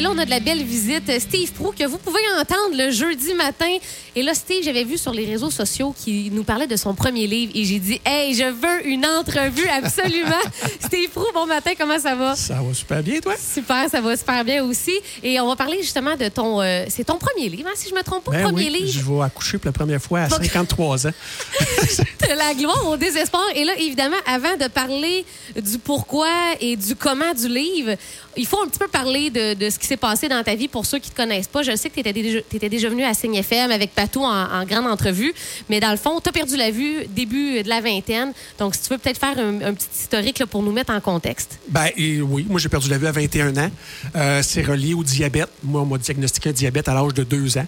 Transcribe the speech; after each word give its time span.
Et 0.00 0.02
là, 0.02 0.12
on 0.14 0.16
a 0.16 0.24
de 0.24 0.30
la 0.30 0.40
belle 0.40 0.62
visite. 0.64 1.12
Steve 1.20 1.52
Prou, 1.52 1.74
que 1.78 1.84
vous 1.84 1.98
pouvez 1.98 2.22
entendre 2.40 2.74
le 2.74 2.90
jeudi 2.90 3.34
matin. 3.34 3.76
Et 4.16 4.22
là, 4.22 4.32
Steve, 4.32 4.64
j'avais 4.64 4.84
vu 4.84 4.96
sur 4.96 5.12
les 5.12 5.26
réseaux 5.26 5.50
sociaux 5.50 5.94
qu'il 5.94 6.32
nous 6.32 6.42
parlait 6.42 6.66
de 6.66 6.76
son 6.76 6.94
premier 6.94 7.26
livre. 7.26 7.52
Et 7.54 7.66
j'ai 7.66 7.78
dit, 7.78 8.00
hey, 8.06 8.32
je 8.34 8.44
veux 8.44 8.86
une 8.86 9.04
entrevue 9.04 9.68
absolument. 9.68 10.40
Steve 10.80 11.10
Prou, 11.10 11.26
bon 11.34 11.44
matin, 11.44 11.72
comment 11.78 11.98
ça 11.98 12.14
va? 12.14 12.34
Ça 12.34 12.54
va 12.54 12.72
super 12.72 13.02
bien, 13.02 13.20
toi? 13.20 13.34
Super, 13.36 13.90
ça 13.90 14.00
va 14.00 14.16
super 14.16 14.42
bien 14.42 14.64
aussi. 14.64 14.94
Et 15.22 15.38
on 15.38 15.46
va 15.48 15.54
parler 15.54 15.76
justement 15.82 16.16
de 16.16 16.28
ton. 16.28 16.62
euh, 16.62 16.86
c'est 16.88 17.04
ton 17.04 17.18
premier 17.18 17.50
livre, 17.50 17.68
hein, 17.68 17.74
si 17.76 17.90
je 17.90 17.94
me 17.94 18.02
trompe 18.02 18.24
pas, 18.24 18.30
Ben 18.30 18.44
premier 18.44 18.70
oui, 18.70 18.78
livre. 18.80 18.90
Je 18.90 19.04
vais 19.04 19.22
accoucher 19.22 19.58
pour 19.58 19.66
la 19.66 19.72
première 19.72 20.00
fois 20.00 20.20
à 20.20 20.30
53 20.30 21.08
ans. 21.08 21.10
de 21.60 22.38
la 22.38 22.54
gloire 22.54 22.88
au 22.88 22.96
désespoir. 22.96 23.44
Et 23.54 23.64
là, 23.64 23.72
évidemment, 23.78 24.16
avant 24.26 24.56
de 24.56 24.66
parler 24.68 25.26
du 25.54 25.76
pourquoi 25.78 26.32
et 26.58 26.76
du 26.76 26.96
comment 26.96 27.34
du 27.34 27.48
livre, 27.48 27.96
il 28.36 28.46
faut 28.46 28.62
un 28.62 28.66
petit 28.68 28.78
peu 28.78 28.88
parler 28.88 29.28
de, 29.28 29.52
de 29.52 29.68
ce 29.68 29.78
qui 29.78 29.89
s'est 29.90 29.96
passé 29.96 30.28
dans 30.28 30.42
ta 30.44 30.54
vie 30.54 30.68
pour 30.68 30.86
ceux 30.86 30.98
qui 30.98 31.08
ne 31.08 31.14
te 31.14 31.16
connaissent 31.16 31.48
pas? 31.48 31.62
Je 31.62 31.74
sais 31.74 31.90
que 31.90 31.94
tu 31.94 32.00
étais 32.00 32.68
déjà, 32.68 32.88
venu 32.88 33.02
à 33.02 33.12
Signe 33.12 33.34
FM 33.34 33.70
avec 33.72 33.92
Patou 33.92 34.20
en, 34.20 34.28
en 34.28 34.64
grande 34.64 34.86
entrevue, 34.86 35.32
mais 35.68 35.80
dans 35.80 35.90
le 35.90 35.96
fond, 35.96 36.20
tu 36.20 36.28
as 36.28 36.32
perdu 36.32 36.56
la 36.56 36.70
vue 36.70 37.06
début 37.08 37.62
de 37.62 37.68
la 37.68 37.80
vingtaine. 37.80 38.32
Donc, 38.58 38.74
si 38.76 38.82
tu 38.82 38.90
veux 38.90 38.98
peut-être 38.98 39.18
faire 39.18 39.36
un, 39.38 39.60
un 39.62 39.74
petit 39.74 39.88
historique 39.92 40.38
là, 40.38 40.46
pour 40.46 40.62
nous 40.62 40.70
mettre 40.70 40.92
en 40.92 41.00
contexte. 41.00 41.58
Ben 41.68 41.88
et 41.96 42.20
oui, 42.20 42.46
moi 42.48 42.60
j'ai 42.60 42.68
perdu 42.68 42.88
la 42.88 42.98
vue 42.98 43.06
à 43.06 43.12
21 43.12 43.56
ans. 43.56 43.70
Euh, 44.14 44.42
c'est 44.44 44.62
relié 44.62 44.94
au 44.94 45.02
diabète. 45.02 45.50
Moi, 45.62 45.82
on 45.82 45.86
m'a 45.86 45.98
diagnostiqué 45.98 46.50
un 46.50 46.52
diabète 46.52 46.88
à 46.88 46.94
l'âge 46.94 47.14
de 47.14 47.24
2 47.24 47.58
ans. 47.58 47.66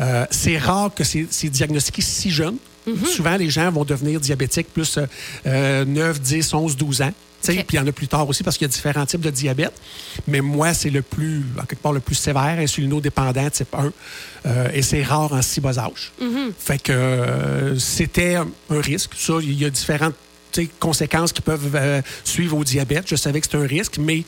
Euh, 0.00 0.26
c'est 0.30 0.58
rare 0.58 0.90
que 0.94 1.04
c'est 1.04 1.48
diagnostiqué 1.50 2.02
si 2.02 2.30
jeune. 2.30 2.56
Souvent, 3.06 3.36
les 3.36 3.48
gens 3.48 3.70
vont 3.70 3.84
devenir 3.84 4.18
diabétiques 4.18 4.72
plus 4.72 4.98
euh, 5.46 5.84
9, 5.84 6.20
10, 6.20 6.54
11, 6.54 6.76
12 6.76 7.02
ans. 7.02 7.12
Puis 7.42 7.66
il 7.72 7.76
y 7.76 7.78
en 7.78 7.86
a 7.86 7.92
plus 7.92 8.08
tard 8.08 8.28
aussi 8.28 8.42
parce 8.42 8.56
qu'il 8.56 8.64
y 8.66 8.70
a 8.70 8.72
différents 8.72 9.04
types 9.06 9.20
de 9.20 9.30
diabète. 9.30 9.72
Mais 10.28 10.40
moi, 10.40 10.74
c'est 10.74 10.90
le 10.90 11.02
plus, 11.02 11.44
en 11.58 11.64
quelque 11.64 11.82
part, 11.82 11.92
le 11.92 12.00
plus 12.00 12.14
sévère, 12.14 12.58
insulinodépendant 12.58 13.50
type 13.50 13.74
1. 13.74 13.92
Euh, 14.46 14.68
et 14.72 14.82
c'est 14.82 15.02
rare 15.02 15.32
en 15.32 15.42
si 15.42 15.60
bas 15.60 15.78
âge. 15.78 16.12
Fait 16.58 16.80
que 16.80 16.92
euh, 16.92 17.78
c'était 17.78 18.36
un 18.36 18.46
risque. 18.70 19.12
Ça, 19.16 19.34
il 19.42 19.60
y 19.60 19.64
a 19.64 19.70
différentes 19.70 20.14
conséquences 20.78 21.32
qui 21.32 21.40
peuvent 21.40 21.70
euh, 21.74 22.02
suivre 22.24 22.56
au 22.56 22.64
diabète. 22.64 23.04
Je 23.08 23.16
savais 23.16 23.40
que 23.40 23.46
c'était 23.46 23.58
un 23.58 23.66
risque, 23.66 23.96
mais 23.98 24.22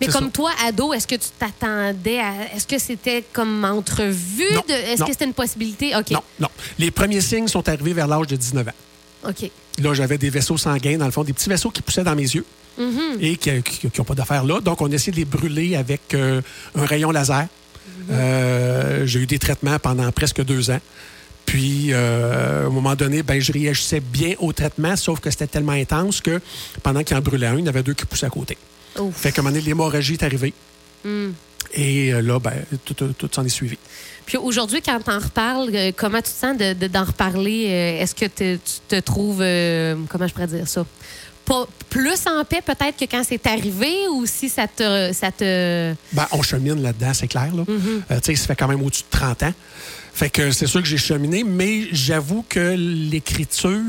Mais 0.00 0.06
comme 0.06 0.26
ça. 0.26 0.30
toi, 0.32 0.50
ado, 0.64 0.92
est-ce 0.92 1.06
que 1.06 1.16
tu 1.16 1.28
t'attendais 1.38 2.20
à. 2.20 2.54
Est-ce 2.54 2.66
que 2.66 2.78
c'était 2.78 3.24
comme 3.32 3.64
entrevue? 3.64 4.44
De- 4.68 4.72
Est-ce 4.72 5.02
que 5.04 5.10
c'était 5.12 5.24
une 5.26 5.34
possibilité? 5.34 5.94
OK. 5.96 6.10
non, 6.12 6.22
non. 6.38 6.48
Les 6.78 6.90
premiers 6.90 7.20
signes 7.20 7.48
sont 7.48 7.68
arrivés 7.68 7.92
vers 7.92 8.06
l'âge 8.06 8.28
de 8.28 8.36
19 8.36 8.68
ans. 8.68 8.70
OK. 9.28 9.50
Là, 9.82 9.94
j'avais 9.94 10.18
des 10.18 10.30
vaisseaux 10.30 10.56
sanguins, 10.58 10.96
dans 10.98 11.04
le 11.06 11.10
fond, 11.10 11.24
des 11.24 11.32
petits 11.32 11.48
vaisseaux 11.48 11.70
qui 11.70 11.82
poussaient 11.82 12.04
dans 12.04 12.14
mes 12.16 12.22
yeux 12.22 12.44
et 13.20 13.36
qui 13.36 13.50
n'ont 13.98 14.04
pas 14.04 14.14
d'affaires 14.14 14.44
là. 14.44 14.60
Donc, 14.60 14.80
on 14.80 14.90
a 14.90 14.94
essayé 14.94 15.12
de 15.12 15.16
les 15.16 15.24
brûler 15.24 15.76
avec 15.76 16.14
euh, 16.14 16.40
un 16.74 16.86
rayon 16.86 17.10
laser. 17.10 17.46
Euh, 18.10 19.04
J'ai 19.06 19.20
eu 19.20 19.26
des 19.26 19.38
traitements 19.38 19.78
pendant 19.78 20.10
presque 20.12 20.42
deux 20.44 20.70
ans. 20.70 20.80
Puis, 21.46 21.88
euh, 21.92 22.64
à 22.64 22.66
un 22.66 22.70
moment 22.70 22.94
donné, 22.94 23.22
ben, 23.22 23.40
je 23.40 23.52
réagissais 23.52 24.00
bien 24.00 24.34
au 24.38 24.52
traitement, 24.52 24.96
sauf 24.96 25.20
que 25.20 25.30
c'était 25.30 25.46
tellement 25.48 25.72
intense 25.72 26.20
que 26.20 26.40
pendant 26.82 27.02
qu'il 27.02 27.16
en 27.16 27.20
brûlait 27.20 27.46
un, 27.48 27.54
il 27.58 27.60
y 27.60 27.62
en 27.64 27.66
avait 27.66 27.82
deux 27.82 27.94
qui 27.94 28.06
poussaient 28.06 28.26
à 28.26 28.30
côté. 28.30 28.56
Ouf. 28.98 29.14
Fait 29.16 29.32
qu'à 29.32 29.40
un 29.40 29.44
moment 29.44 29.52
donné, 29.54 29.64
l'hémorragie 29.66 30.14
est 30.14 30.22
arrivée. 30.22 30.54
Et 31.74 32.12
euh, 32.12 32.20
là, 32.22 32.38
ben, 32.38 32.52
tout, 32.84 32.94
tout- 32.94 33.12
tout 33.16 33.28
s'en 33.32 33.44
est 33.44 33.48
suivi. 33.48 33.78
Puis 34.30 34.38
aujourd'hui, 34.38 34.80
quand 34.80 35.00
t'en 35.02 35.18
reparles, 35.18 35.70
euh, 35.74 35.90
comment 35.96 36.18
tu 36.18 36.22
te 36.22 36.28
sens 36.28 36.56
de- 36.56 36.72
de- 36.72 36.86
d'en 36.86 37.02
reparler? 37.02 37.66
Euh, 37.68 38.00
Est-ce 38.00 38.14
que 38.14 38.26
te- 38.26 38.54
tu 38.54 38.72
te 38.86 39.00
trouves, 39.00 39.40
euh, 39.42 39.96
comment 40.08 40.28
je 40.28 40.32
pourrais 40.32 40.46
dire 40.46 40.68
ça? 40.68 40.86
Pas 41.44 41.66
plus 41.88 42.28
en 42.28 42.44
paix 42.44 42.60
peut-être 42.64 42.96
que 42.96 43.06
quand 43.06 43.24
c'est 43.26 43.44
arrivé 43.48 44.06
ou 44.14 44.24
si 44.26 44.48
ça 44.48 44.68
te... 44.68 45.10
Ça 45.12 45.32
te... 45.32 45.92
Ben, 46.12 46.28
on 46.30 46.42
chemine 46.42 46.80
là-dedans, 46.80 47.12
c'est 47.12 47.26
clair. 47.26 47.52
Là. 47.52 47.64
Euh, 47.68 48.20
tu 48.20 48.26
sais, 48.26 48.36
ça 48.36 48.46
fait 48.46 48.54
quand 48.54 48.68
même 48.68 48.80
au-dessus 48.84 49.02
de 49.02 49.18
30 49.18 49.42
ans. 49.42 49.52
Fait 50.20 50.28
que 50.28 50.50
c'est 50.50 50.66
sûr 50.66 50.82
que 50.82 50.86
j'ai 50.86 50.98
cheminé, 50.98 51.44
mais 51.44 51.84
j'avoue 51.92 52.44
que 52.46 52.74
l'écriture, 52.76 53.80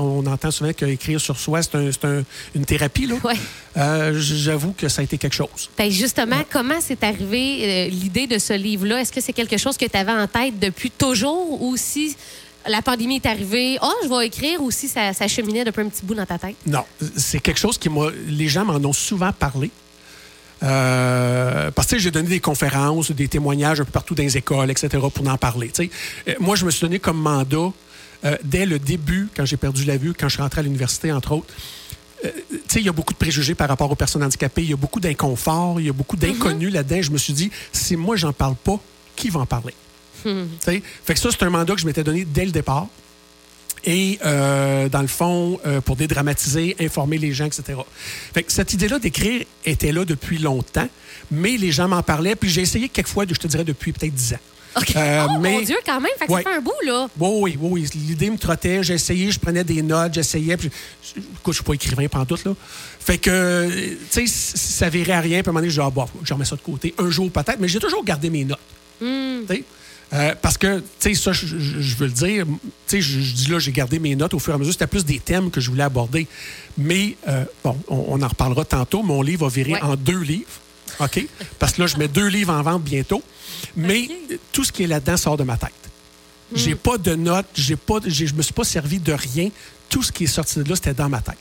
on 0.00 0.24
entend 0.26 0.50
souvent 0.50 0.72
qu'écrire 0.72 1.20
sur 1.20 1.38
soi, 1.38 1.60
c'est 1.62 1.74
un- 1.74 1.92
c'est 1.92 2.06
un- 2.06 2.22
une 2.54 2.64
thérapie. 2.64 3.04
Là. 3.06 3.16
Ouais. 3.22 3.34
Euh, 3.76 4.18
j'avoue 4.18 4.72
que 4.72 4.88
ça 4.88 5.02
a 5.02 5.04
été 5.04 5.18
quelque 5.18 5.34
chose. 5.34 5.68
Ben 5.76 5.90
justement, 5.90 6.40
comment 6.50 6.80
c'est 6.80 7.04
arrivé 7.04 7.58
euh, 7.60 7.88
l'idée 7.90 8.26
de 8.26 8.38
ce 8.38 8.54
livre-là? 8.54 9.02
Est-ce 9.02 9.12
que 9.12 9.20
c'est 9.20 9.34
quelque 9.34 9.58
chose 9.58 9.76
que 9.76 9.84
tu 9.84 9.94
avais 9.98 10.10
en 10.10 10.26
tête 10.26 10.58
depuis 10.58 10.90
toujours 10.90 11.60
ou 11.60 11.76
si 11.76 12.16
la 12.66 12.80
pandémie 12.80 13.16
est 13.16 13.26
arrivée, 13.26 13.76
oh, 13.82 13.92
je 14.04 14.08
vais 14.08 14.26
écrire 14.26 14.62
ou 14.62 14.70
si 14.70 14.88
ça, 14.88 15.12
ça 15.12 15.28
cheminait 15.28 15.64
depuis 15.66 15.82
un 15.82 15.88
petit 15.90 16.02
bout 16.02 16.14
dans 16.14 16.24
ta 16.24 16.38
tête? 16.38 16.56
Non, 16.66 16.84
c'est 17.14 17.40
quelque 17.40 17.60
chose 17.60 17.76
qui 17.76 17.90
m'a. 17.90 18.06
Les 18.26 18.48
gens 18.48 18.64
m'en 18.64 18.76
ont 18.88 18.94
souvent 18.94 19.32
parlé. 19.34 19.70
Euh, 20.62 21.70
parce 21.70 21.88
que 21.88 21.98
j'ai 21.98 22.10
donné 22.10 22.28
des 22.28 22.40
conférences, 22.40 23.10
des 23.12 23.28
témoignages 23.28 23.80
un 23.80 23.84
peu 23.84 23.92
partout 23.92 24.14
dans 24.14 24.22
les 24.22 24.36
écoles, 24.36 24.70
etc., 24.70 24.98
pour 25.12 25.28
en 25.28 25.36
parler. 25.36 25.68
tu 25.68 25.84
sais. 25.84 25.90
Euh, 26.28 26.34
moi, 26.40 26.56
je 26.56 26.64
me 26.64 26.70
suis 26.70 26.80
donné 26.80 26.98
comme 26.98 27.18
mandat, 27.18 27.72
euh, 28.24 28.36
dès 28.42 28.66
le 28.66 28.78
début, 28.78 29.28
quand 29.36 29.44
j'ai 29.44 29.56
perdu 29.56 29.84
la 29.84 29.96
vue, 29.96 30.14
quand 30.14 30.28
je 30.28 30.34
suis 30.34 30.42
rentré 30.42 30.60
à 30.60 30.62
l'université, 30.62 31.12
entre 31.12 31.32
autres, 31.32 31.54
euh, 32.24 32.30
il 32.74 32.82
y 32.82 32.88
a 32.88 32.92
beaucoup 32.92 33.12
de 33.12 33.18
préjugés 33.18 33.54
par 33.54 33.68
rapport 33.68 33.90
aux 33.90 33.94
personnes 33.94 34.24
handicapées, 34.24 34.62
il 34.62 34.70
y 34.70 34.72
a 34.72 34.76
beaucoup 34.76 35.00
d'inconfort, 35.00 35.80
il 35.80 35.86
y 35.86 35.90
a 35.90 35.92
beaucoup 35.92 36.16
d'inconnus 36.16 36.72
là-dedans. 36.72 37.02
Je 37.02 37.10
me 37.12 37.18
suis 37.18 37.32
dit, 37.32 37.50
si 37.72 37.96
moi, 37.96 38.16
j'en 38.16 38.32
parle 38.32 38.56
pas, 38.56 38.80
qui 39.14 39.30
va 39.30 39.40
en 39.40 39.46
parler? 39.46 39.74
Tu 40.24 40.30
sais? 40.60 40.82
Fait 41.04 41.14
que 41.14 41.20
ça, 41.20 41.28
c'est 41.30 41.44
un 41.44 41.50
mandat 41.50 41.74
que 41.74 41.80
je 41.80 41.86
m'étais 41.86 42.02
donné 42.02 42.24
dès 42.24 42.44
le 42.44 42.50
départ. 42.50 42.88
Et 43.84 44.18
euh, 44.24 44.88
dans 44.88 45.02
le 45.02 45.08
fond, 45.08 45.60
euh, 45.66 45.80
pour 45.80 45.96
dédramatiser, 45.96 46.76
informer 46.80 47.18
les 47.18 47.32
gens, 47.32 47.46
etc. 47.46 47.78
Fait 48.34 48.42
que 48.42 48.52
cette 48.52 48.72
idée-là 48.72 48.98
d'écrire 48.98 49.44
était 49.64 49.92
là 49.92 50.04
depuis 50.04 50.38
longtemps, 50.38 50.88
mais 51.30 51.56
les 51.56 51.70
gens 51.72 51.88
m'en 51.88 52.02
parlaient. 52.02 52.36
Puis 52.36 52.50
j'ai 52.50 52.62
essayé 52.62 52.88
quelquefois, 52.88 53.24
je 53.28 53.34
te 53.34 53.46
dirais, 53.46 53.64
depuis 53.64 53.92
peut-être 53.92 54.14
10 54.14 54.34
ans. 54.34 54.38
OK. 54.76 54.94
Euh, 54.96 55.24
oh 55.26 55.32
mon 55.32 55.38
mais- 55.40 55.62
Dieu, 55.64 55.76
quand 55.84 56.00
même, 56.00 56.10
fait 56.18 56.26
que 56.26 56.32
Ouais. 56.32 56.42
ça 56.42 56.50
fait 56.50 56.56
un 56.56 56.60
bout, 56.60 56.72
là. 56.84 57.08
Oui, 57.18 57.30
oui, 57.42 57.58
oui, 57.60 57.82
oui. 57.92 58.00
L'idée 58.06 58.30
me 58.30 58.36
trottait. 58.36 58.80
Essayé, 58.80 59.30
je 59.30 59.38
prenais 59.40 59.64
des 59.64 59.80
notes, 59.82 60.14
j'essayais. 60.14 60.56
Puis, 60.56 60.70
je- 61.02 61.20
écoute, 61.20 61.52
je 61.54 61.58
suis 61.58 61.64
pas 61.64 61.72
écrivain 61.72 62.06
pendant 62.08 62.26
tout, 62.26 62.38
là. 62.44 62.52
Fait 63.00 63.18
que, 63.18 63.68
tu 64.12 64.26
sais, 64.26 64.26
ça 64.26 64.88
virait 64.88 65.12
à 65.14 65.20
rien. 65.20 65.40
Puis 65.42 65.48
à 65.48 65.50
un 65.50 65.52
moment 65.52 65.60
donné, 65.60 65.70
je 65.70 65.80
dis, 65.80 65.86
ah, 65.86 65.90
bon, 65.90 66.06
je 66.22 66.32
remets 66.34 66.44
ça 66.44 66.54
de 66.56 66.60
côté. 66.60 66.94
Un 66.98 67.10
jour 67.10 67.30
peut-être, 67.30 67.58
mais 67.58 67.66
j'ai 67.68 67.80
toujours 67.80 68.04
gardé 68.04 68.28
mes 68.28 68.44
notes. 68.44 68.58
Tu 69.00 69.06
sais? 69.48 69.64
Euh, 70.14 70.34
parce 70.40 70.56
que, 70.56 70.78
tu 70.78 70.84
sais, 71.00 71.14
ça, 71.14 71.32
je, 71.32 71.44
veux 71.96 72.06
le 72.06 72.12
dire, 72.12 72.46
tu 72.46 72.60
sais, 72.86 73.00
je, 73.02 73.20
je 73.20 73.32
dis 73.34 73.50
là, 73.50 73.58
j'ai 73.58 73.72
gardé 73.72 73.98
mes 73.98 74.16
notes 74.16 74.32
au 74.32 74.38
fur 74.38 74.52
et 74.52 74.56
à 74.56 74.58
mesure. 74.58 74.72
C'était 74.72 74.86
plus 74.86 75.04
des 75.04 75.18
thèmes 75.18 75.50
que 75.50 75.60
je 75.60 75.68
voulais 75.70 75.82
aborder. 75.82 76.26
Mais, 76.78 77.16
euh, 77.28 77.44
bon, 77.62 77.76
on, 77.88 78.04
on 78.08 78.22
en 78.22 78.28
reparlera 78.28 78.64
tantôt. 78.64 79.02
Mon 79.02 79.20
livre 79.20 79.46
va 79.46 79.52
virer 79.54 79.72
Ouais. 79.72 79.82
en 79.82 79.96
deux 79.96 80.20
livres. 80.20 80.48
OK? 81.00 81.26
Parce 81.58 81.74
que 81.74 81.82
là, 81.82 81.86
je 81.86 81.98
mets 81.98 82.08
deux 82.08 82.26
livres 82.28 82.52
en 82.54 82.62
vente 82.62 82.82
bientôt. 82.82 83.22
Mais 83.76 84.08
tout 84.52 84.64
ce 84.64 84.72
qui 84.72 84.84
est 84.84 84.86
là-dedans 84.86 85.16
sort 85.18 85.36
de 85.36 85.44
ma 85.44 85.56
tête. 85.56 85.72
J'ai 86.54 86.74
pas 86.74 86.96
de 86.96 87.14
notes, 87.14 87.46
j'ai 87.54 87.76
pas, 87.76 87.96
j'ai- 88.06 88.26
je 88.26 88.34
me 88.34 88.40
suis 88.40 88.54
pas 88.54 88.64
servi 88.64 88.98
de 88.98 89.12
rien. 89.12 89.50
Tout 89.90 90.02
ce 90.02 90.10
qui 90.10 90.24
est 90.24 90.28
sorti 90.28 90.58
de 90.60 90.68
là, 90.68 90.76
c'était 90.76 90.94
dans 90.94 91.08
ma 91.10 91.20
tête. 91.20 91.36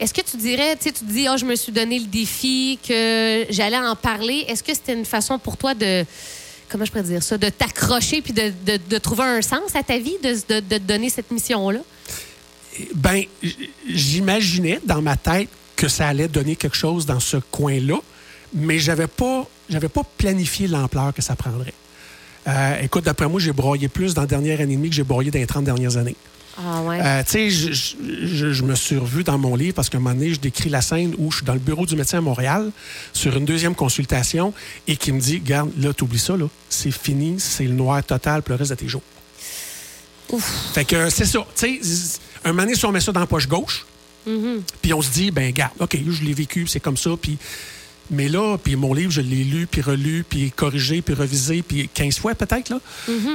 Est-ce 0.00 0.12
que 0.12 0.20
tu 0.22 0.36
dirais, 0.36 0.74
tu 0.76 0.84
sais, 0.84 0.92
tu 0.92 1.04
te 1.04 1.12
dis, 1.12 1.28
oh, 1.30 1.36
je 1.38 1.44
me 1.44 1.54
suis 1.54 1.70
donné 1.70 2.00
le 2.00 2.06
défi, 2.06 2.76
que 2.86 3.46
j'allais 3.50 3.76
en 3.78 3.94
parler. 3.94 4.44
Est-ce 4.48 4.64
que 4.64 4.74
c'était 4.74 4.94
une 4.94 5.04
façon 5.04 5.38
pour 5.38 5.56
toi 5.56 5.74
de, 5.74 6.04
comment 6.72 6.84
je 6.84 6.90
pourrais 6.90 7.04
dire 7.04 7.22
ça, 7.22 7.36
de 7.38 7.48
t'accrocher 7.50 8.22
puis 8.22 8.32
de, 8.32 8.52
de- 8.66 8.80
de 8.88 8.98
trouver 8.98 9.22
un 9.24 9.42
sens 9.42 9.74
à 9.76 9.82
ta 9.82 9.98
vie, 9.98 10.16
de, 10.24 10.32
de- 10.54 10.60
te 10.60 10.78
donner 10.78 11.10
cette 11.10 11.30
mission-là? 11.30 11.80
Ben, 12.94 13.22
j'imaginais 13.88 14.80
dans 14.84 15.02
ma 15.02 15.16
tête 15.16 15.48
que 15.76 15.88
ça 15.88 16.08
allait 16.08 16.28
donner 16.28 16.56
quelque 16.56 16.76
chose 16.76 17.06
dans 17.06 17.20
ce 17.20 17.36
coin-là, 17.50 17.96
mais 18.54 18.78
j'avais 18.78 19.06
pas, 19.06 19.46
pas 19.92 20.02
planifié 20.16 20.66
l'ampleur 20.68 21.12
que 21.12 21.22
ça 21.22 21.36
prendrait. 21.36 21.74
Euh, 22.48 22.80
écoute, 22.82 23.04
d'après 23.04 23.28
moi, 23.28 23.40
j'ai 23.40 23.52
broyé 23.52 23.88
plus 23.88 24.14
dans 24.14 24.22
la 24.22 24.26
dernière 24.26 24.60
année 24.60 24.72
et 24.72 24.76
demie 24.76 24.88
que 24.90 24.94
j'ai 24.96 25.04
broyé 25.04 25.30
dans 25.30 25.38
les 25.38 25.46
30 25.46 25.64
dernières 25.64 25.96
années. 25.96 26.16
Ah 26.58 26.82
ouais. 26.82 27.00
Euh, 27.00 27.22
tu 27.24 27.30
sais, 27.30 27.50
je, 27.50 27.72
je- 27.72 27.96
je- 28.26 28.52
je 28.52 28.62
me 28.62 28.74
suis 28.74 28.96
revu 28.98 29.24
dans 29.24 29.38
mon 29.38 29.56
livre 29.56 29.74
parce 29.74 29.88
qu'à 29.88 29.96
un 29.98 30.00
moment 30.02 30.14
donné, 30.14 30.34
je 30.34 30.40
décris 30.40 30.68
la 30.68 30.82
scène 30.82 31.14
où 31.18 31.30
je 31.30 31.36
suis 31.38 31.46
dans 31.46 31.54
le 31.54 31.58
bureau 31.60 31.86
du 31.86 31.96
médecin 31.96 32.18
à 32.18 32.20
Montréal 32.20 32.70
sur 33.14 33.34
une 33.36 33.44
deuxième 33.46 33.74
consultation 33.74 34.52
et 34.86 34.96
qui 34.96 35.12
me 35.12 35.20
dit 35.20 35.40
Garde, 35.40 35.70
là, 35.78 35.92
t'oublies 35.94 36.18
ça, 36.18 36.36
là. 36.36 36.46
C'est 36.68 36.90
fini, 36.90 37.36
c'est 37.40 37.64
le 37.64 37.72
noir 37.72 38.04
total 38.04 38.42
pour 38.42 38.50
le 38.52 38.56
reste 38.58 38.70
de 38.72 38.76
tes 38.76 38.88
jours. 38.88 39.02
Fait 40.74 40.84
que 40.84 41.10
c'est 41.10 41.24
ça. 41.26 41.40
Tu 41.56 41.80
sais, 41.82 42.18
un 42.44 42.48
moment 42.50 42.62
donné, 42.64 42.74
si 42.74 42.84
on 42.84 42.92
met 42.92 43.00
ça 43.00 43.12
dans 43.12 43.20
la 43.20 43.26
poche 43.26 43.48
gauche, 43.48 43.86
puis 44.82 44.94
on 44.94 45.02
se 45.02 45.10
dit, 45.10 45.30
ben, 45.30 45.50
garde, 45.52 45.72
OK, 45.80 45.96
je 46.08 46.22
l'ai 46.22 46.32
vécu, 46.34 46.66
c'est 46.66 46.80
comme 46.80 46.96
ça, 46.96 47.10
puis. 47.20 47.38
Mais 48.10 48.28
là, 48.28 48.56
puis 48.62 48.76
mon 48.76 48.92
livre, 48.92 49.10
je 49.10 49.20
l'ai 49.20 49.44
lu, 49.44 49.66
puis 49.66 49.80
relu, 49.80 50.24
puis 50.28 50.50
corrigé, 50.50 51.00
puis 51.02 51.14
revisé, 51.14 51.62
puis 51.62 51.88
15 51.92 52.18
fois 52.18 52.34
peut-être. 52.34 52.68
là. 52.70 52.78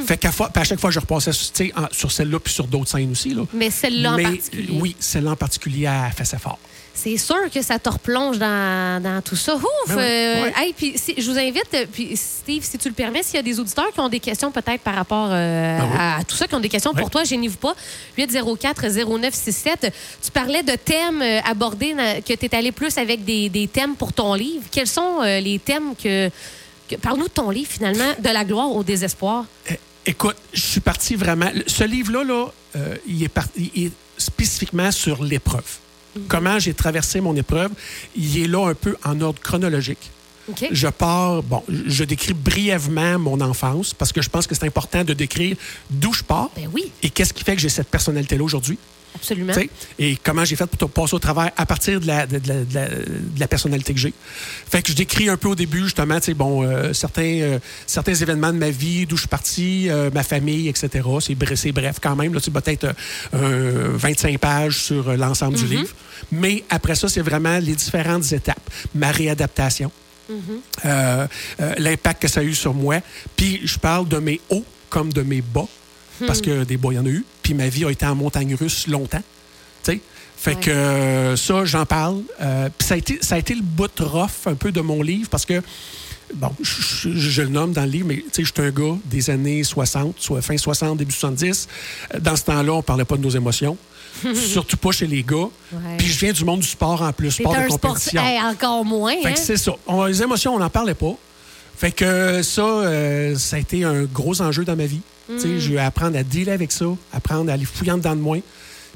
Fait 0.05 0.17
qu'à 0.17 0.31
à 0.55 0.63
chaque 0.63 0.79
fois, 0.79 0.91
je 0.91 0.99
repassais 0.99 1.31
en- 1.75 1.87
sur 1.91 2.11
celle-là, 2.11 2.39
puis 2.39 2.53
sur 2.53 2.67
d'autres 2.67 2.89
scènes 2.89 3.11
aussi. 3.11 3.33
Là. 3.33 3.43
Mais 3.53 3.69
celle-là 3.69 4.13
en 4.13 4.17
particulier. 4.23 4.79
Oui, 4.79 4.95
celle-là 4.99 5.31
en 5.31 5.35
particulier, 5.35 5.83
elle 6.07 6.13
fait 6.13 6.25
ça 6.25 6.37
fort. 6.37 6.59
C'est 6.99 7.17
sûr 7.17 7.51
que 7.53 7.61
ça 7.61 7.77
te 7.77 7.87
replonge 7.89 8.39
dans, 8.39 9.01
dans 9.03 9.21
tout 9.21 9.35
ça. 9.35 9.55
Ouf! 9.55 9.61
Ben 9.87 9.95
oui, 9.97 10.01
euh, 10.03 10.49
hey, 10.61 10.73
puis 10.73 10.93
si- 10.97 11.13
je 11.15 11.29
vous 11.29 11.37
invite, 11.37 11.67
euh, 11.75 11.85
puis 11.91 12.17
Steve, 12.17 12.63
si 12.63 12.75
tu 12.79 12.87
le 12.89 12.95
permets, 12.95 13.21
s'il 13.21 13.35
y 13.35 13.39
a 13.39 13.43
des 13.43 13.59
auditeurs 13.59 13.91
qui 13.93 13.99
ont 13.99 14.09
des 14.09 14.19
questions 14.19 14.51
peut-être 14.51 14.81
par 14.81 14.95
rapport 14.95 15.29
euh, 15.31 15.77
Ah 15.79 15.85
oui. 15.85 15.97
à, 16.21 16.23
tout 16.23 16.35
ça, 16.35 16.47
qui 16.47 16.55
ont 16.55 16.59
des 16.59 16.69
questions 16.69 16.95
pour 16.95 17.11
toi, 17.11 17.23
gênez-vous 17.23 17.57
pas. 17.57 17.75
804-0967. 18.17 19.91
Tu 20.23 20.31
parlais 20.31 20.63
de 20.63 20.73
thèmes 20.75 21.21
abordés, 21.45 21.93
que 22.27 22.33
tu 22.33 22.45
es 22.45 22.55
allé 22.55 22.71
plus 22.71 22.97
avec 22.97 23.23
des, 23.23 23.49
des 23.49 23.67
thèmes 23.67 23.95
pour 23.95 24.13
ton 24.13 24.33
livre. 24.33 24.63
Quels 24.71 24.87
sont 24.87 25.21
euh, 25.21 25.39
les 25.39 25.59
thèmes 25.59 25.95
que. 25.95 26.29
que- 26.89 26.95
Parle-nous 26.95 27.25
de 27.27 27.33
ton 27.33 27.49
livre, 27.49 27.69
finalement, 27.71 28.13
De 28.19 28.29
la 28.29 28.43
gloire 28.43 28.71
au 28.71 28.83
désespoir. 28.83 29.45
Euh, 29.71 29.75
Écoute, 30.09 30.37
je 30.53 30.61
suis 30.61 30.79
parti 30.79 31.15
vraiment. 31.15 31.49
Ce 31.67 31.83
livre-là, 31.83 32.23
là, 32.23 32.45
il, 33.07 33.21
est 33.23 33.27
par- 33.27 33.43
il 33.57 33.87
est 33.87 33.91
spécifiquement 34.17 34.89
sur 34.89 35.21
l'épreuve. 35.21 35.65
Comment 36.27 36.59
j'ai 36.59 36.73
traversé 36.73 37.21
mon 37.21 37.35
épreuve. 37.35 37.71
Il 38.15 38.41
est 38.41 38.47
là 38.47 38.67
un 38.67 38.73
peu 38.73 38.95
en 39.03 39.19
ordre 39.21 39.39
chronologique. 39.41 40.11
Je 40.71 40.87
pars, 40.87 41.43
bon, 41.43 41.61
je 41.67 42.03
décris 42.03 42.33
brièvement 42.33 43.19
mon 43.19 43.41
enfance 43.41 43.93
parce 43.93 44.13
que 44.13 44.21
je 44.21 44.29
pense 44.29 44.47
que 44.47 44.55
c'est 44.55 44.65
important 44.65 45.03
de 45.03 45.13
décrire 45.13 45.57
d'où 45.89 46.13
je 46.13 46.23
pars 46.23 46.49
Ben 46.55 46.69
oui, 46.73 46.91
et 47.03 47.09
qu'est-ce 47.09 47.33
qui 47.33 47.43
fait 47.43 47.55
que 47.55 47.61
j'ai 47.61 47.69
cette 47.69 47.89
personnalité-là 47.89 48.43
aujourd'hui. 48.43 48.77
Absolument. 49.19 49.53
Et 49.99 50.17
comment 50.23 50.45
j'ai 50.45 50.55
fait 50.55 50.65
pour 50.67 50.89
passer 50.89 51.15
au 51.15 51.19
travers 51.19 51.51
à 51.57 51.65
partir 51.65 51.99
de 51.99 52.07
la, 52.07 52.25
de, 52.25 52.39
de 52.39 52.47
la, 52.47 52.63
de 52.63 52.73
la- 52.73 52.87
de 52.89 53.39
la 53.39 53.47
personnalité 53.47 53.93
que 53.93 53.99
j'ai. 53.99 54.13
Fait 54.69 54.81
que 54.81 54.89
je 54.91 54.95
décris 54.95 55.29
un 55.29 55.37
peu 55.37 55.49
au 55.49 55.55
début, 55.55 55.83
justement, 55.83 56.17
bon, 56.35 56.63
euh, 56.63 56.93
certains, 56.93 57.39
euh, 57.41 57.59
certains 57.85 58.13
événements 58.15 58.53
de 58.53 58.57
ma 58.57 58.69
vie, 58.69 59.05
d'où 59.05 59.15
je 59.15 59.21
suis 59.21 59.27
parti, 59.27 59.89
euh, 59.89 60.09
ma 60.13 60.23
famille, 60.23 60.67
etc. 60.69 60.89
C'est 61.21 61.35
bref, 61.35 61.59
c'est 61.59 61.71
quand 62.01 62.15
même. 62.15 62.37
sais, 62.39 62.51
Peut-être 62.51 62.93
euh, 63.33 63.93
un 63.93 63.97
25 63.97 64.37
pages 64.39 64.77
sur 64.77 65.15
l'ensemble 65.17 65.57
du 65.57 65.65
livre. 65.77 65.93
Mais 66.31 66.63
après 66.69 66.95
ça, 66.95 67.07
c'est 67.09 67.21
vraiment 67.21 67.57
les 67.59 67.75
différentes 67.75 68.31
étapes. 68.31 68.69
Ma 68.95 69.11
réadaptation, 69.11 69.91
euh, 70.85 71.27
euh, 71.61 71.73
l'impact 71.77 72.21
que 72.21 72.27
ça 72.27 72.41
a 72.41 72.43
eu 72.43 72.53
sur 72.55 72.73
moi. 72.73 72.99
Puis 73.35 73.61
je 73.63 73.77
parle 73.77 74.07
de 74.07 74.17
mes 74.17 74.39
hauts 74.49 74.65
comme 74.89 75.11
de 75.13 75.21
mes 75.21 75.41
bas, 75.41 75.65
parce 76.25 76.41
que 76.41 76.63
des 76.63 76.77
bas, 76.77 76.89
il 76.91 76.95
y 76.95 76.99
en 76.99 77.05
a 77.05 77.09
eu. 77.09 77.23
Puis 77.47 77.53
ma 77.53 77.69
vie 77.69 77.85
a 77.85 77.89
été 77.91 78.05
en 78.05 78.13
montagne 78.13 78.55
russe 78.55 78.87
longtemps. 78.87 79.23
Tu 79.81 79.91
sais? 79.93 80.01
Fait 80.35 80.55
Ouais. 80.55 80.61
que 80.63 80.69
euh, 80.69 81.37
ça, 81.37 81.63
j'en 81.63 81.85
parle. 81.85 82.21
Euh, 82.41 82.67
Puis 82.77 82.85
ça 82.89 82.95
a, 82.95 82.97
été, 82.97 83.19
ça 83.21 83.35
a 83.35 83.37
été 83.37 83.55
le 83.55 83.61
bout 83.61 83.89
rough 84.01 84.47
un 84.47 84.55
peu 84.55 84.73
de 84.73 84.81
mon 84.81 85.01
livre 85.01 85.29
parce 85.29 85.45
que, 85.45 85.61
bon, 86.33 86.51
je, 86.61 87.09
je- 87.09 87.17
je 87.17 87.41
le 87.43 87.47
nomme 87.47 87.71
dans 87.71 87.85
le 87.85 87.89
livre, 87.89 88.07
mais 88.09 88.17
tu 88.17 88.23
sais, 88.33 88.43
je 88.43 88.51
suis 88.53 88.61
un 88.61 88.69
gars 88.71 88.97
des 89.05 89.29
années 89.29 89.63
60, 89.63 90.15
soit 90.19 90.41
fin 90.41 90.57
60, 90.57 90.97
début 90.97 91.13
70. 91.13 91.69
Euh, 92.15 92.19
Dans 92.19 92.35
ce 92.35 92.43
temps-là, 92.43 92.73
on 92.73 92.81
parlait 92.81 93.05
pas 93.05 93.15
de 93.15 93.21
nos 93.21 93.29
émotions. 93.29 93.77
Surtout 94.35 94.75
pas 94.75 94.91
chez 94.91 95.07
les 95.07 95.23
gars. 95.23 95.47
Puis 95.97 96.07
je 96.07 96.19
viens 96.19 96.33
du 96.33 96.43
monde 96.43 96.59
du 96.59 96.67
sport 96.67 97.01
en 97.01 97.13
plus, 97.13 97.31
sport 97.31 97.55
de 97.55 97.69
compétition. 97.69 98.21
Hey, 98.25 98.41
encore 98.41 98.83
moins, 98.83 99.15
Fait 99.21 99.29
hein? 99.29 99.31
que 99.31 99.39
c'est 99.39 99.55
ça. 99.55 99.71
On- 99.87 100.03
les 100.03 100.21
émotions, 100.21 100.53
on 100.53 100.59
n'en 100.59 100.69
parlait 100.69 100.95
pas. 100.95 101.15
Fait 101.77 101.93
que 101.93 102.41
ça, 102.43 102.61
euh, 102.61 103.35
ça 103.37 103.55
a 103.55 103.59
été 103.59 103.85
un 103.85 104.03
gros 104.03 104.41
enjeu 104.41 104.65
dans 104.65 104.75
ma 104.75 104.85
vie. 104.85 104.99
Mm. 105.29 105.73
eu 105.73 105.77
à 105.77 105.85
apprendre 105.87 106.17
à 106.17 106.23
dealer 106.23 106.53
avec 106.53 106.71
ça, 106.71 106.85
apprendre 107.13 107.49
à 107.49 107.53
aller 107.53 107.65
fouiller 107.65 107.91
en 107.91 107.97
dedans 107.97 108.15
de 108.15 108.21
moi, 108.21 108.37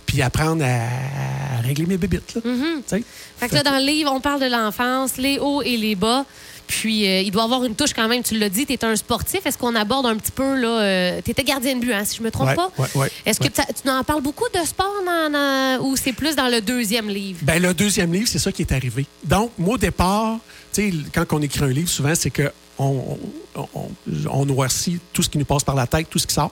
puis 0.06 0.22
apprendre 0.22 0.63
à, 0.63 1.57
à 1.57 1.62
régler 1.62 1.86
mes 1.86 1.98
bébites. 1.98 2.36
Là, 2.36 2.42
sais? 2.88 3.04
Fait 3.38 3.50
que 3.50 3.56
là, 3.56 3.63
dans 3.63 3.78
le 3.78 3.86
livre, 3.86 4.12
on 4.13 4.19
parle 4.22 4.42
de 4.42 4.45
l'enfance, 4.48 5.18
les 5.18 5.39
hauts 5.39 5.62
et 5.62 5.78
les 5.78 5.95
bas. 5.95 6.25
Puis, 6.68 7.06
euh, 7.06 7.19
il 7.19 7.31
doit 7.31 7.44
avoir 7.44 7.66
une 7.66 7.75
touche 7.75 7.94
quand 7.94 8.07
même. 8.07 8.24
Tu 8.24 8.38
l'as 8.38 8.48
dit, 8.48 8.66
tu 8.66 8.72
es 8.72 8.86
un 8.86 8.95
sportif. 8.95 9.45
Est-ce 9.45 9.57
qu'on 9.57 9.75
aborde 9.75 10.06
un 10.06 10.16
petit 10.16 10.31
peu, 10.31 10.56
là, 10.56 11.22
tu 11.22 11.31
étais 11.31 11.44
gardien 11.44 11.75
de 11.75 11.81
but, 11.81 11.92
hein, 11.92 12.06
si 12.06 12.16
je 12.18 12.24
me 12.24 12.31
trompe 12.31 12.48
Ouais, 12.48 12.56
pas? 12.56 12.72
ouais, 12.78 12.88
ouais, 12.95 13.12
Est-ce 13.25 13.42
ouais. 13.44 13.50
que 13.50 13.54
tu 13.83 13.89
en 13.89 14.04
parles 14.06 14.22
beaucoup 14.22 14.48
de 14.54 14.66
sport 14.66 14.94
dans- 15.06 15.30
dans- 15.31 15.83
ou 15.86 15.98
c'est 15.98 16.13
plus 16.13 16.33
dans 16.33 16.48
le 16.48 16.62
deuxième 16.62 17.10
livre? 17.10 17.39
Ben, 17.42 17.62
le 17.62 17.74
deuxième 17.74 18.13
livre, 18.13 18.28
c'est 18.30 18.39
ça 18.39 18.54
qui 18.54 18.62
est 18.62 18.72
arrivé. 18.72 19.06
Donc, 19.25 19.51
moi, 19.57 19.75
au 19.75 19.78
départ, 19.78 20.38
tu 20.72 20.92
sais, 20.92 20.94
quand 21.13 21.25
on 21.33 21.42
écrit 21.42 21.66
un 21.66 21.68
livre, 21.68 21.89
souvent, 21.89 22.16
c'est 22.16 22.30
que 22.30 22.50
on, 22.81 23.19
on, 23.56 23.89
on, 24.30 24.45
noircit 24.45 25.00
tout 25.13 25.24
ce 25.24 25.30
qui 25.30 25.38
nous 25.38 25.45
passe 25.45 25.63
par 25.63 25.75
la 25.75 25.88
tête, 25.88 26.10
tout 26.10 26.19
ce 26.19 26.28
qui 26.28 26.33
sort. 26.33 26.51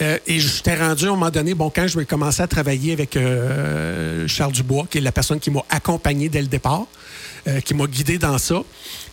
Euh, 0.00 0.18
et 0.26 0.38
je 0.38 0.62
t'ai 0.62 0.76
rendu 0.76 1.06
à 1.06 1.08
un 1.08 1.10
moment 1.12 1.30
donné, 1.30 1.54
bon, 1.54 1.70
quand 1.74 1.86
je 1.88 1.98
vais 1.98 2.04
commencer 2.04 2.42
à 2.42 2.46
travailler 2.46 2.92
avec 2.92 3.16
euh, 3.16 4.28
Charles 4.28 4.52
Dubois, 4.52 4.86
qui 4.88 4.98
est 4.98 5.00
la 5.00 5.12
personne 5.12 5.40
qui 5.40 5.50
m'a 5.50 5.62
accompagné 5.70 6.28
dès 6.28 6.40
le 6.40 6.46
départ, 6.46 6.86
euh, 7.48 7.60
qui 7.60 7.74
m'a 7.74 7.86
guidé 7.86 8.18
dans 8.18 8.38
ça, 8.38 8.62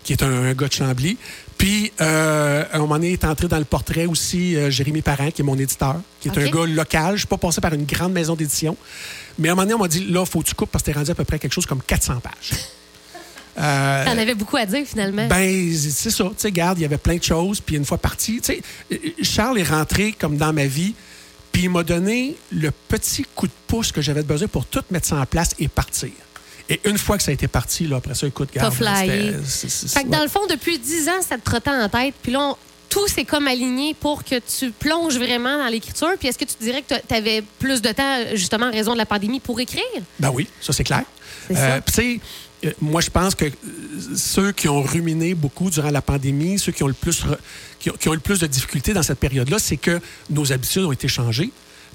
qui 0.04 0.13
est 0.13 0.22
un, 0.22 0.44
un 0.44 0.54
gars 0.54 0.68
de 0.68 0.74
Chambly. 0.74 1.18
Puis, 1.57 1.92
euh, 2.02 2.66
à 2.72 2.75
un 2.75 2.80
moment 2.80 2.96
donné, 2.96 3.13
est 3.13 3.24
entré 3.24 3.48
dans 3.48 3.57
le 3.57 3.66
portrait 3.66 4.06
aussi 4.06 4.57
Jérémy 4.69 5.02
Parent, 5.02 5.31
qui 5.31 5.42
est 5.42 5.46
mon 5.46 5.57
éditeur, 5.57 5.96
qui 6.19 6.28
est 6.28 6.38
un 6.38 6.50
gars 6.50 6.66
local. 6.66 7.07
Je 7.07 7.13
ne 7.13 7.18
suis 7.18 7.28
pas 7.28 7.38
passé 7.38 7.62
par 7.62 7.74
une 7.74 7.86
grande 7.86 8.12
maison 8.12 8.36
d'édition. 8.36 8.78
Mais 9.40 9.50
à 9.50 9.54
un 9.54 9.56
moment 9.56 9.63
donné, 9.63 9.74
on 9.74 9.80
m'a 9.80 9.88
dit, 9.88 10.06
là, 10.06 10.25
faut 10.25 10.42
que 10.42 10.48
tu 10.48 10.54
coupes 10.54 10.69
parce 10.69 10.84
que 10.84 10.92
t'es 10.92 10.98
rendu 10.98 11.10
à 11.12 11.16
peu 11.16 11.24
près 11.24 11.40
quelque 11.40 11.54
chose 11.54 11.66
comme 11.66 11.81
400 11.81 12.19
pages. 12.19 12.52
Euh, 13.57 14.06
T'en 14.06 14.18
avais 14.18 14.36
beaucoup 14.36 14.57
à 14.57 14.66
dire, 14.66 14.86
finalement. 14.86 15.28
ben, 15.28 15.74
c'est 15.75 16.10
ça. 16.10 16.25
Tu 16.25 16.31
sais, 16.38 16.52
garde, 16.52 16.78
il 16.80 16.81
y 16.81 16.86
avait 16.86 16.98
plein 16.98 17.16
de 17.16 17.24
choses. 17.24 17.62
Puis 17.62 17.75
une 17.78 17.86
fois 17.86 17.98
parti, 17.98 18.42
tu 18.42 18.54
sais, 18.54 18.62
euh, 18.92 18.98
Charles 19.22 19.60
est 19.60 19.63
rentré 19.69 20.12
comme 20.12 20.38
dans 20.38 20.52
ma 20.54 20.66
vie. 20.66 20.94
Puis 21.52 21.63
il 21.63 21.69
m'a 21.69 21.84
donné 21.84 22.36
le 22.52 22.72
petit 22.72 23.25
coup 23.34 23.48
de 23.48 23.54
pouce 23.68 23.92
que 23.94 24.02
j'avais 24.02 24.24
besoin 24.24 24.50
pour 24.50 24.66
tout 24.66 24.81
mettre 24.92 25.07
ça 25.07 25.16
en 25.16 25.25
place 25.25 25.52
et 25.57 25.69
partir. 25.69 26.10
Et 26.68 26.81
une 26.84 26.98
fois 26.98 27.16
que 27.18 27.24
ça 27.24 27.31
a 27.31 27.34
été 27.34 27.48
parti, 27.48 27.88
là, 27.88 27.98
après 27.98 28.13
ça, 28.16 28.28
écoute, 28.28 28.50
garde. 28.54 28.74
c'est- 29.46 29.88
Fait 29.88 30.04
que 30.04 30.10
dans 30.10 30.22
le 30.24 30.28
fond, 30.28 30.42
depuis 30.50 30.78
10 30.80 31.07
ans, 31.07 31.22
ça 31.22 31.38
te 31.38 31.44
trottait 31.46 31.69
en 31.69 31.88
tête. 31.88 32.16
Puis 32.22 32.31
là, 32.34 32.40
on- 32.42 32.57
tout 32.90 33.07
s'est 33.07 33.24
comme 33.25 33.48
aligné 33.48 33.94
pour 33.94 34.24
que 34.24 34.36
tu 34.40 34.72
plonges 34.72 35.18
vraiment 35.18 35.57
dans 35.57 35.68
l'écriture. 35.68 36.10
Puis 36.19 36.28
est-ce 36.28 36.38
que 36.38 36.46
tu 36.46 36.56
dirais 36.60 36.81
que 36.81 36.96
tu 37.07 37.13
avais 37.16 37.42
plus 37.60 37.81
de 37.81 37.90
temps, 37.92 38.18
justement, 38.34 38.66
en 38.68 38.72
raison 38.72 38.94
de 38.94 38.98
la 38.98 39.06
pandémie, 39.06 39.40
pour 39.40 39.60
écrire? 39.60 39.81
Ben 40.19 40.31
oui, 40.34 40.48
ça 40.60 40.74
c'est 40.74 40.84
clair. 40.84 41.04
Puis 41.48 41.56
tu 41.56 41.94
sais, 41.94 42.13
euh, 42.16 42.18
moi 42.81 43.01
je 43.01 43.09
pense 43.09 43.35
que 43.35 43.45
euh, 43.45 43.50
ceux 44.15 44.51
qui 44.51 44.67
ont 44.69 44.81
ruminé 44.81 45.33
beaucoup 45.35 45.69
durant 45.69 45.91
la 45.91 46.01
pandémie, 46.01 46.57
ceux 46.59 46.71
qui 46.71 46.83
ont 46.83 46.88
le 46.88 46.94
plus 46.94 47.23
re- 47.25 47.38
qui, 47.79 47.89
ont, 47.89 47.94
qui 48.00 48.09
ont 48.09 48.13
eu 48.13 48.17
le 48.17 48.21
plus 48.21 48.39
de 48.39 48.47
difficultés 48.47 48.94
dans 48.94 49.03
cette 49.03 49.19
période-là, 49.19 49.59
c'est 49.59 49.77
que 49.77 50.00
nos 50.29 50.51
habitudes 50.51 50.83
ont 50.83 50.91
été 50.91 51.07
changées. 51.07 51.51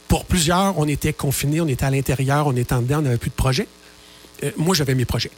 Pour 0.09 0.25
plusieurs, 0.25 0.79
on 0.79 0.87
était 0.89 1.13
confinés, 1.13 1.61
on 1.61 1.69
était 1.69 1.85
à 1.85 1.91
l'intérieur, 1.91 2.47
on 2.47 2.57
était 2.57 2.73
en 2.75 2.83
dedans, 2.83 2.99
on 2.99 3.03
n'avait 3.03 3.17
plus 3.19 3.31
de 3.31 3.35
projets. 3.35 3.69
Euh, 4.43 4.51
moi, 4.57 4.75
j'avais 4.75 4.95
mes 4.95 5.05
projets. 5.05 5.31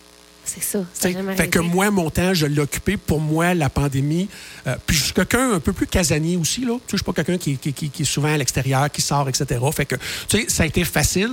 C'est 0.45 0.63
ça. 0.63 0.81
ça 0.93 1.09
fait 1.37 1.49
que 1.49 1.59
moi, 1.61 1.91
mon 1.93 2.11
temps, 2.11 2.35
je 2.35 2.47
l'ai 2.47 2.61
occupé. 2.61 2.97
Pour 2.97 3.21
moi, 3.21 3.55
la 3.55 3.69
pandémie. 3.71 4.29
euh, 4.67 4.75
puis 4.87 4.97
je 4.97 5.05
suis 5.05 5.13
quelqu'un 5.13 5.53
un 5.53 5.61
peu 5.61 5.73
plus 5.73 5.87
casanier 5.87 6.37
aussi. 6.37 6.63
Là. 6.65 6.73
Tu 6.75 6.79
sais, 6.79 6.83
Je 6.93 6.97
suis 6.97 7.05
pas 7.05 7.13
quelqu'un 7.13 7.39
qui, 7.39 7.57
qui- 7.59 7.73
qui- 7.73 7.91
qui 7.91 8.03
est 8.03 8.07
souvent 8.07 8.33
à 8.33 8.37
l'extérieur, 8.37 8.91
qui 8.91 9.03
sort, 9.03 9.29
etc. 9.29 9.61
Fait 9.73 9.87
que, 9.87 9.95
tu 10.29 10.41
sais, 10.41 10.45
ça 10.49 10.63
a 10.65 10.67
été 10.67 10.85
facile. 10.85 11.31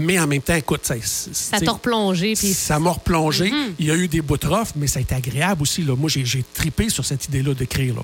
Mais 0.00 0.16
en 0.20 0.28
même 0.28 0.40
temps, 0.40 0.54
écoute, 0.54 0.82
ça, 0.84 0.94
Ça 1.02 1.58
t'a 1.58 1.72
replongé. 1.72 2.34
Puis 2.34 2.54
ça 2.54 2.78
m'a 2.78 2.90
replongé. 2.90 3.50
Mhm. 3.50 3.74
Il 3.80 3.86
y 3.86 3.90
a 3.90 3.96
eu 3.96 4.06
des 4.06 4.20
bouts 4.20 4.36
rough, 4.44 4.68
mais 4.76 4.86
ça 4.86 5.00
a 5.00 5.02
été 5.02 5.12
agréable 5.12 5.62
aussi. 5.62 5.82
Là. 5.82 5.96
Moi, 5.96 6.08
j'ai, 6.08 6.44
tripé 6.54 6.88
sur 6.88 7.04
cette 7.04 7.24
idée-là 7.26 7.52
d'écrire. 7.52 7.96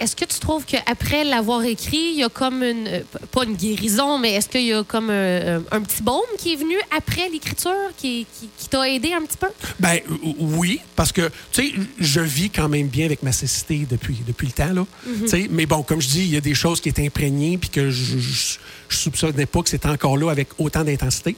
Est-ce 0.00 0.16
que 0.16 0.24
tu 0.24 0.40
trouves 0.40 0.64
qu'après 0.64 1.22
l'avoir 1.22 1.62
écrit, 1.64 2.10
il 2.14 2.18
y 2.18 2.24
a 2.24 2.28
comme 2.28 2.64
une. 2.64 2.88
euh, 2.88 3.00
pas 3.30 3.44
une 3.44 3.54
guérison, 3.54 4.18
mais 4.18 4.32
est-ce 4.32 4.48
qu'il 4.48 4.64
y 4.66 4.72
a 4.72 4.82
comme 4.82 5.08
un, 5.08 5.62
un 5.70 5.80
petit 5.82 6.02
baume 6.02 6.20
qui 6.36 6.54
est 6.54 6.56
venu 6.56 6.74
après 6.96 7.28
l'écriture 7.30 7.72
qui, 7.96 8.26
qui, 8.38 8.48
qui 8.58 8.68
t'a 8.68 8.88
aidé 8.88 9.12
un 9.12 9.22
petit 9.22 9.38
peu? 9.38 9.48
Ben 9.78 10.00
euh, 10.10 10.32
oui, 10.40 10.80
parce 10.96 11.12
que, 11.12 11.30
tu 11.52 11.62
sais, 11.62 11.74
je 12.00 12.20
vis 12.20 12.50
quand 12.50 12.68
même 12.68 12.88
bien 12.88 13.06
avec 13.06 13.22
ma 13.22 13.30
cécité 13.30 13.86
depuis, 13.88 14.18
depuis 14.26 14.48
le 14.48 14.52
temps, 14.52 14.72
là. 14.72 14.84
Mhm. 15.06 15.28
Sais, 15.28 15.46
Mais 15.48 15.66
bon, 15.66 15.84
comme 15.84 16.00
je 16.00 16.08
dis, 16.08 16.24
il 16.24 16.34
y 16.34 16.36
a 16.36 16.40
des 16.40 16.54
choses 16.54 16.80
qui 16.80 16.88
étaient 16.88 17.06
imprégnées 17.06 17.56
puis 17.56 17.70
que 17.70 17.88
je, 17.90 18.18
je 18.18 18.58
soupçonnais 18.96 19.46
pas 19.46 19.62
que 19.62 19.68
c'était 19.68 19.88
encore 19.88 20.16
là 20.16 20.30
avec 20.30 20.48
autant 20.58 20.82
d'intensité. 20.84 21.35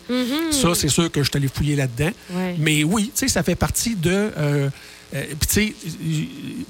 Ça, 0.52 0.75
c'est 0.75 0.88
sûr 0.88 1.11
que 1.11 1.23
je 1.23 1.28
suis 1.28 1.37
allé 1.37 1.49
fouiller 1.49 1.76
là-dedans. 1.76 2.11
Mhm. 2.31 2.37
Ouais. 2.37 2.55
Mais 2.59 2.85
oui, 2.85 3.11
tu 3.14 3.21
sais, 3.21 3.28
ça 3.28 3.43
fait 3.43 3.55
partie 3.57 3.95
de... 3.97 4.11
euh, 4.11 4.71
euh, 5.14 5.25
puis 5.40 5.49
tu 5.49 5.55
sais, 5.55 5.75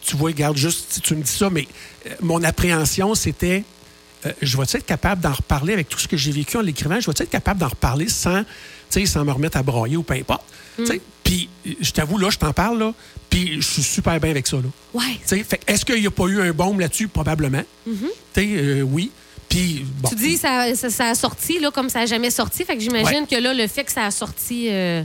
tu 0.00 0.16
vois, 0.16 0.30
regarde 0.30 0.56
juste, 0.56 0.86
si 0.92 1.00
tu 1.00 1.14
me 1.16 1.22
dis 1.22 1.30
ça, 1.32 1.50
mais 1.50 1.66
euh, 2.06 2.10
mon 2.20 2.42
appréhension, 2.44 3.14
c'était... 3.14 3.64
euh, 4.26 4.32
je 4.42 4.56
vais 4.56 4.62
être 4.64 4.86
capable 4.86 5.20
d'en 5.22 5.32
reparler 5.32 5.72
avec 5.72 5.88
tout 5.88 5.98
ce 5.98 6.06
que 6.08 6.16
j'ai 6.16 6.30
vécu 6.32 6.56
en 6.56 6.60
l'écrivant? 6.60 7.00
Je 7.00 7.06
vais 7.06 7.12
être 7.18 7.30
capable 7.30 7.60
d'en 7.60 7.68
reparler 7.68 8.08
sans, 8.08 8.44
sans 8.90 9.24
me 9.24 9.32
remettre 9.32 9.56
à 9.56 9.62
broyer 9.62 9.96
ou 9.96 10.02
peu 10.02 10.14
importe? 10.14 10.44
Sais, 10.86 11.00
Puis, 11.24 11.48
je 11.80 11.90
t'avoue, 11.90 12.18
là, 12.18 12.30
je 12.30 12.38
t'en 12.38 12.52
parle, 12.52 12.78
là, 12.78 12.94
puis 13.28 13.56
je 13.56 13.66
suis 13.66 13.82
super 13.82 14.18
bien 14.20 14.30
avec 14.30 14.46
ça. 14.46 14.56
Là. 14.58 14.62
Ouais. 14.94 15.18
Est-ce 15.66 15.84
qu'il 15.84 16.00
n'y 16.00 16.06
a 16.06 16.10
pas 16.12 16.26
eu 16.26 16.40
un 16.40 16.52
baume 16.52 16.78
là-dessus? 16.78 17.08
Probablement. 17.08 17.62
Sais, 18.34 18.46
euh, 18.56 18.82
oui. 18.82 19.10
Puis, 19.48 19.84
bon. 20.00 20.08
Tu 20.10 20.14
dis 20.16 20.36
ça, 20.36 20.74
ça, 20.74 20.90
ça 20.90 21.08
a 21.10 21.14
sorti 21.14 21.58
là, 21.58 21.70
comme 21.70 21.88
ça 21.88 22.00
n'a 22.00 22.06
jamais 22.06 22.30
sorti. 22.30 22.64
Fait 22.64 22.76
que 22.76 22.82
j'imagine 22.82 23.20
Ouais. 23.20 23.26
que 23.30 23.36
là, 23.36 23.54
le 23.54 23.66
fait 23.66 23.84
que 23.84 23.92
ça 23.92 24.04
a 24.04 24.10
sorti. 24.10 24.66
euh, 24.70 25.02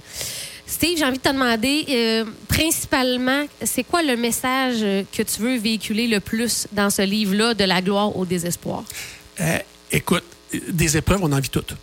Steve, 0.66 0.98
j'ai 0.98 1.06
envie 1.06 1.18
de 1.18 1.24
te 1.24 1.30
demander, 1.30 1.86
euh, 1.90 2.26
principalement, 2.48 3.46
c'est 3.64 3.84
quoi 3.84 4.02
le 4.02 4.16
message 4.18 4.80
que 5.12 5.22
tu 5.24 5.42
veux 5.42 5.58
véhiculer 5.58 6.08
le 6.08 6.20
plus 6.20 6.68
dans 6.72 6.90
ce 6.90 7.02
livre-là, 7.04 7.54
de 7.54 7.64
la 7.64 7.82
gloire 7.82 8.16
au 8.18 8.26
désespoir? 8.26 8.84
Euh, 9.40 9.60
écoute, 9.92 10.24
des 10.70 10.98
épreuves, 10.98 11.20
on 11.22 11.32
en 11.32 11.40
vit 11.40 11.50
toutes. 11.50 11.76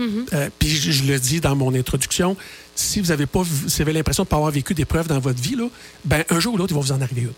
Euh, 0.00 0.48
Puis 0.58 0.70
je, 0.70 0.90
je 0.92 1.04
le 1.04 1.18
dis 1.20 1.40
dans 1.40 1.54
mon 1.54 1.74
introduction, 1.74 2.34
si 2.74 3.00
vous 3.00 3.10
avez 3.10 3.26
pas, 3.26 3.42
si 3.44 3.76
vous 3.76 3.82
avez 3.82 3.92
l'impression 3.92 4.22
de 4.22 4.28
ne 4.28 4.30
pas 4.30 4.36
avoir 4.36 4.50
vécu 4.50 4.72
d'épreuves 4.72 5.06
dans 5.08 5.18
votre 5.18 5.40
vie, 5.42 5.56
là, 5.56 5.68
ben, 6.06 6.24
un 6.30 6.40
jour 6.40 6.54
ou 6.54 6.56
l'autre, 6.56 6.72
il 6.72 6.76
va 6.76 6.80
vous 6.80 6.92
en 6.92 7.02
arriver 7.02 7.22
une. 7.22 7.32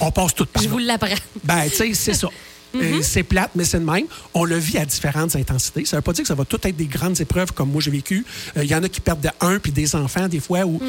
On 0.00 0.10
passe 0.10 0.34
toutes 0.34 0.48
par 0.48 0.62
Je 0.62 0.68
là. 0.68 0.72
vous 0.72 0.78
l'apprends. 0.78 1.14
Ben, 1.44 1.68
tu 1.68 1.76
sais, 1.76 1.92
c'est 1.94 2.14
ça. 2.14 2.28
Euh, 2.74 3.02
c'est 3.02 3.22
plate, 3.22 3.50
mais 3.54 3.64
c'est 3.64 3.80
de 3.80 3.84
même. 3.84 4.06
On 4.34 4.44
le 4.44 4.56
vit 4.56 4.78
à 4.78 4.84
différentes 4.86 5.36
intensités. 5.36 5.84
Ça 5.84 5.96
veut 5.96 6.02
pas 6.02 6.12
dire 6.12 6.22
que 6.22 6.28
ça 6.28 6.34
va 6.34 6.44
tout 6.44 6.58
être 6.62 6.76
des 6.76 6.86
grandes 6.86 7.20
épreuves 7.20 7.52
comme 7.52 7.70
moi 7.70 7.80
j'ai 7.80 7.90
vécu. 7.90 8.24
Euh, 8.56 8.64
Il 8.64 8.70
y 8.70 8.74
en 8.74 8.82
a 8.82 8.88
qui 8.88 9.00
perdent 9.00 9.20
de 9.20 9.30
un 9.40 9.58
puis 9.58 9.72
des 9.72 9.94
enfants, 9.94 10.28
des 10.28 10.40
fois, 10.40 10.64
où 10.64 10.80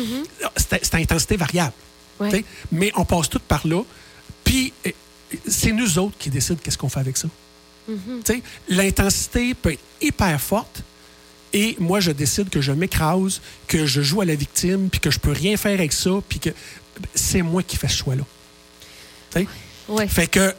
c'est 0.55 0.83
c'est 0.83 0.95
à 0.95 0.97
intensité 0.97 1.35
variable. 1.37 1.73
Ouais. 2.19 2.45
Mais 2.71 2.91
on 2.95 3.05
passe 3.05 3.29
tout 3.29 3.39
par 3.39 3.65
là. 3.67 3.83
Puis, 4.43 4.71
euh, 4.85 4.91
c'est 5.47 5.71
nous 5.71 5.97
autres 5.99 6.15
qui 6.17 6.29
décident 6.29 6.59
qu'est-ce 6.63 6.77
qu'on 6.77 6.89
fait 6.89 6.99
avec 6.99 7.17
ça. 7.17 7.27
Sais, 8.23 8.41
L'intensité 8.69 9.53
peut 9.53 9.71
être 9.73 9.83
hyper 10.01 10.39
forte, 10.39 10.83
et 11.51 11.75
moi, 11.79 11.99
je 11.99 12.11
décide 12.11 12.49
que 12.49 12.61
je 12.61 12.71
m'écrase, 12.71 13.41
que 13.67 13.85
je 13.85 14.01
joue 14.01 14.21
à 14.21 14.25
la 14.25 14.35
victime, 14.35 14.89
puis 14.89 14.99
que 14.99 15.11
je 15.11 15.19
peux 15.19 15.31
rien 15.31 15.57
faire 15.57 15.73
avec 15.73 15.91
ça, 15.93 16.11
puis 16.27 16.39
que 16.39 16.49
c'est 17.13 17.41
moi 17.41 17.61
qui 17.61 17.77
fais 17.77 17.87
ce 17.87 17.97
choix-là. 17.97 18.23
Ouais. 19.89 20.07
Fait 20.07 20.27
que. 20.27 20.53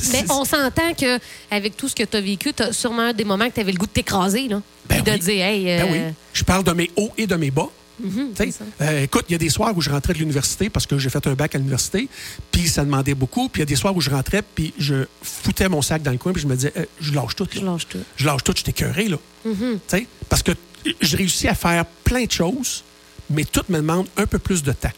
Euh, 0.00 0.08
Mais 0.12 0.18
c'est- 0.26 0.32
on 0.32 0.44
s'entend 0.44 0.94
que 0.94 1.18
avec 1.50 1.76
tout 1.76 1.88
ce 1.88 1.94
que 1.94 2.04
tu 2.04 2.16
as 2.16 2.20
vécu, 2.20 2.52
tu 2.52 2.62
as 2.62 2.72
sûrement 2.72 3.12
des 3.12 3.24
moments 3.24 3.48
que 3.48 3.54
tu 3.54 3.60
avais 3.60 3.72
le 3.72 3.78
goût 3.78 3.86
de 3.86 3.90
t'écraser, 3.92 4.48
là. 4.48 4.62
Ben 4.88 5.02
de 5.02 5.10
oui. 5.12 5.18
dire, 5.18 5.44
hey. 5.44 5.64
Ben 5.64 5.82
euh, 5.88 5.92
oui. 6.08 6.14
Je 6.32 6.44
parle 6.44 6.64
de 6.64 6.72
mes 6.72 6.90
hauts 6.96 7.12
et 7.16 7.26
de 7.26 7.36
mes 7.36 7.50
bas. 7.50 7.68
euh, 8.80 9.02
écoute, 9.02 9.26
il 9.28 9.32
y 9.32 9.34
a 9.34 9.38
des 9.38 9.50
soirs 9.50 9.76
où 9.76 9.82
je 9.82 9.90
rentrais 9.90 10.14
de 10.14 10.18
l'université 10.18 10.70
parce 10.70 10.86
que 10.86 10.98
j'ai 10.98 11.10
fait 11.10 11.26
un 11.26 11.34
bac 11.34 11.54
à 11.54 11.58
l'université, 11.58 12.08
puis 12.50 12.66
ça 12.68 12.82
demandait 12.84 13.14
beaucoup. 13.14 13.48
Puis 13.50 13.60
il 13.60 13.62
y 13.62 13.64
a 13.64 13.66
des 13.66 13.76
soirs 13.76 13.94
où 13.94 14.00
je 14.00 14.08
rentrais, 14.10 14.40
puis 14.42 14.72
je 14.78 15.04
foutais 15.22 15.68
mon 15.68 15.82
sac 15.82 16.02
dans 16.02 16.10
le 16.10 16.16
coin, 16.16 16.32
puis 16.32 16.40
je 16.42 16.46
me 16.46 16.54
disais, 16.54 16.72
euh, 16.78 16.84
je 17.00 17.12
lâche 17.12 17.36
tout. 17.36 17.44
là. 17.44 17.50
Je 17.60 17.64
lâche 17.66 17.86
tout. 17.88 17.98
Je 18.16 18.24
lâche 18.26 18.42
tout, 18.42 18.52
je 18.56 18.62
suis 18.62 18.70
écœuré, 18.70 19.08
là. 19.08 19.18
Mhm. 19.44 19.78
Parce 20.30 20.42
que 20.42 20.52
je 21.00 21.16
réussis 21.16 21.46
à 21.48 21.54
faire 21.54 21.84
plein 22.04 22.24
de 22.24 22.30
choses, 22.32 22.84
mais 23.28 23.44
tout 23.44 23.64
me 23.68 23.76
demande 23.76 24.06
un 24.16 24.26
peu 24.26 24.38
plus 24.38 24.62
de 24.62 24.72
temps. 24.72 24.92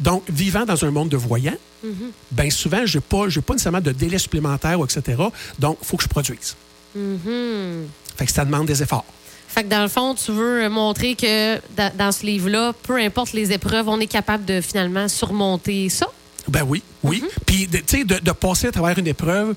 Donc, 0.00 0.24
vivant 0.28 0.64
dans 0.64 0.84
un 0.84 0.90
monde 0.90 1.08
de 1.10 1.16
voyants, 1.16 1.56
Mhm. 1.84 2.10
ben 2.32 2.50
souvent, 2.50 2.84
je 2.86 2.98
n'ai 2.98 3.02
pas, 3.02 3.26
pas 3.46 3.52
nécessairement 3.54 3.80
de 3.80 3.92
délai 3.92 4.18
supplémentaire, 4.18 4.78
etc. 4.82 5.22
Donc, 5.58 5.78
il 5.80 5.86
faut 5.86 5.96
que 5.96 6.02
je 6.02 6.08
produise. 6.08 6.56
Mhm. 6.94 7.86
Fait 8.16 8.26
que 8.26 8.32
ça 8.32 8.44
demande 8.44 8.66
des 8.66 8.82
efforts. 8.82 9.04
Fait 9.48 9.64
que 9.64 9.68
dans 9.68 9.82
le 9.82 9.88
fond, 9.88 10.14
tu 10.14 10.30
veux 10.32 10.68
montrer 10.68 11.14
que 11.16 11.56
dans, 11.96 12.12
ce 12.12 12.24
livre-là, 12.24 12.72
peu 12.82 12.96
importe 12.98 13.32
les 13.32 13.50
épreuves, 13.52 13.88
on 13.88 13.98
est 14.00 14.06
capable 14.06 14.44
de 14.44 14.60
finalement 14.60 15.08
surmonter 15.08 15.88
ça? 15.88 16.06
Ben 16.48 16.62
oui, 16.66 16.82
oui. 17.02 17.22
Puis, 17.46 17.66
de- 17.66 17.78
tu 17.78 17.98
sais, 17.98 18.04
de, 18.04 18.18
de 18.18 18.32
passer 18.32 18.68
à 18.68 18.72
travers 18.72 18.96
une 18.98 19.06
épreuve 19.08 19.54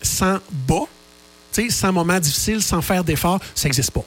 sans 0.00 0.38
bas, 0.68 0.84
tu 1.52 1.62
sais, 1.64 1.70
sans 1.70 1.92
moment 1.92 2.18
difficile, 2.20 2.62
sans 2.62 2.82
faire 2.82 3.02
d'efforts, 3.04 3.40
ça 3.54 3.68
n'existe 3.68 3.90
pas. 3.90 4.04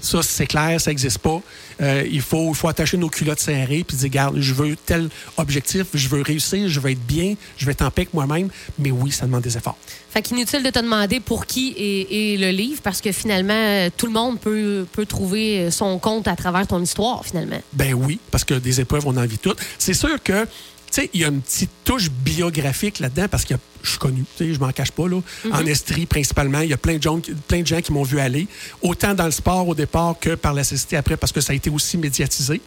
Ça, 0.00 0.22
c'est 0.22 0.46
clair, 0.46 0.80
ça 0.80 0.90
n'existe 0.90 1.18
pas. 1.18 1.40
Euh, 1.80 2.06
il, 2.10 2.20
faut, 2.20 2.50
il 2.50 2.54
faut 2.54 2.68
attacher 2.68 2.96
nos 2.96 3.08
culottes 3.08 3.40
serrées 3.40 3.84
puis 3.86 3.96
dire, 3.96 4.08
regarde, 4.08 4.40
je 4.40 4.54
veux 4.54 4.76
tel 4.76 5.08
objectif, 5.36 5.86
je 5.94 6.08
veux 6.08 6.22
réussir, 6.22 6.68
je 6.68 6.80
veux 6.80 6.90
être 6.90 7.06
bien, 7.06 7.34
je 7.56 7.64
veux 7.64 7.72
être 7.72 7.82
en 7.82 7.90
paix 7.90 8.02
avec 8.02 8.14
moi-même. 8.14 8.48
Mais 8.78 8.90
oui, 8.90 9.10
ça 9.10 9.26
demande 9.26 9.42
des 9.42 9.56
efforts. 9.56 9.78
Fait 10.10 10.22
qu'inutile 10.22 10.62
de 10.62 10.70
te 10.70 10.78
demander 10.78 11.20
pour 11.20 11.46
qui 11.46 11.74
est, 11.76 12.34
est 12.34 12.36
le 12.36 12.50
livre, 12.50 12.80
parce 12.82 13.00
que 13.00 13.12
finalement, 13.12 13.52
euh, 13.54 13.90
tout 13.96 14.06
le 14.06 14.12
monde 14.12 14.40
peut, 14.40 14.86
peut 14.92 15.06
trouver 15.06 15.70
son 15.70 15.98
compte 15.98 16.28
à 16.28 16.36
travers 16.36 16.66
ton 16.66 16.82
histoire, 16.82 17.24
finalement. 17.24 17.60
Ben 17.72 17.94
oui, 17.94 18.18
parce 18.30 18.44
que 18.44 18.54
des 18.54 18.80
épreuves, 18.80 19.06
on 19.06 19.16
en 19.16 19.26
vit 19.26 19.38
toutes. 19.38 19.58
C'est 19.78 19.94
sûr 19.94 20.22
que, 20.22 20.46
tu 20.92 21.00
sais, 21.02 21.10
il 21.14 21.20
y 21.20 21.24
a 21.24 21.28
une 21.28 21.40
petite 21.40 21.70
touche 21.84 22.10
biographique 22.10 22.98
là-dedans 22.98 23.26
parce 23.28 23.44
que 23.44 23.54
je 23.82 23.90
suis 23.90 23.98
connu, 23.98 24.24
tu 24.36 24.44
sais, 24.46 24.54
je 24.54 24.58
m'en 24.60 24.72
cache 24.72 24.90
pas, 24.90 25.08
là. 25.08 25.20
En 25.52 25.64
Estrie, 25.66 26.06
principalement, 26.06 26.60
il 26.60 26.70
y 26.70 26.72
a 26.72 26.76
plein 26.76 26.96
de 26.96 27.02
gens, 27.02 27.20
qui- 27.20 27.32
plein 27.32 27.62
de 27.62 27.66
gens 27.66 27.80
qui 27.80 27.92
m'ont 27.92 28.02
vu 28.02 28.18
aller, 28.20 28.46
autant 28.82 29.14
dans 29.14 29.24
le 29.26 29.30
sport 29.30 29.66
au 29.68 29.74
départ 29.74 30.16
que 30.20 30.34
par 30.34 30.52
la 30.54 30.64
société 30.64 30.96
après, 30.96 31.16
parce 31.16 31.32
que 31.32 31.40
ça 31.40 31.52
a 31.52 31.56
été 31.56 31.70
aussi 31.70 31.96
médiatisé. 31.96 32.60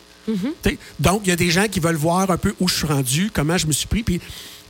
Sais, 0.64 0.78
Donc, 1.00 1.22
il 1.26 1.30
y 1.30 1.34
a 1.34 1.36
des 1.36 1.52
gens 1.52 1.68
qui 1.68 1.80
veulent 1.82 1.98
voir 1.98 2.32
un 2.32 2.38
peu 2.38 2.54
où 2.62 2.68
je 2.70 2.76
suis 2.76 2.88
rendu, 2.88 3.30
comment 3.34 3.58
je 3.58 3.68
me 3.68 3.74
suis 3.74 3.88
pris, 3.88 4.04
puis... 4.04 4.22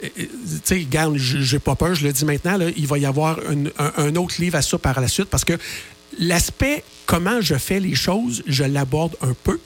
euh, 0.04 0.08
euh, 0.20 0.24
Tu 0.26 0.28
sais, 0.64 0.76
regarde, 0.76 1.16
j'ai 1.18 1.60
pas 1.60 1.76
peur, 1.76 1.94
je 1.94 2.06
le 2.08 2.12
dis 2.12 2.26
maintenant, 2.26 2.58
là, 2.58 2.66
il 2.76 2.88
va 2.88 2.98
y 2.98 3.06
avoir 3.06 3.38
un, 3.48 3.68
un- 3.78 3.94
un 3.98 4.16
autre 4.16 4.36
livre 4.40 4.56
à 4.58 4.62
ça 4.64 4.78
par 4.80 5.00
la 5.00 5.08
suite 5.08 5.26
parce 5.30 5.46
que 5.46 5.54
l'aspect 6.20 6.84
comment 7.06 7.40
je 7.42 7.56
fais 7.56 7.80
les 7.80 7.96
choses, 7.96 8.44
je 8.48 8.64
l'aborde 8.64 9.16
un 9.22 9.34
peu, 9.44 9.60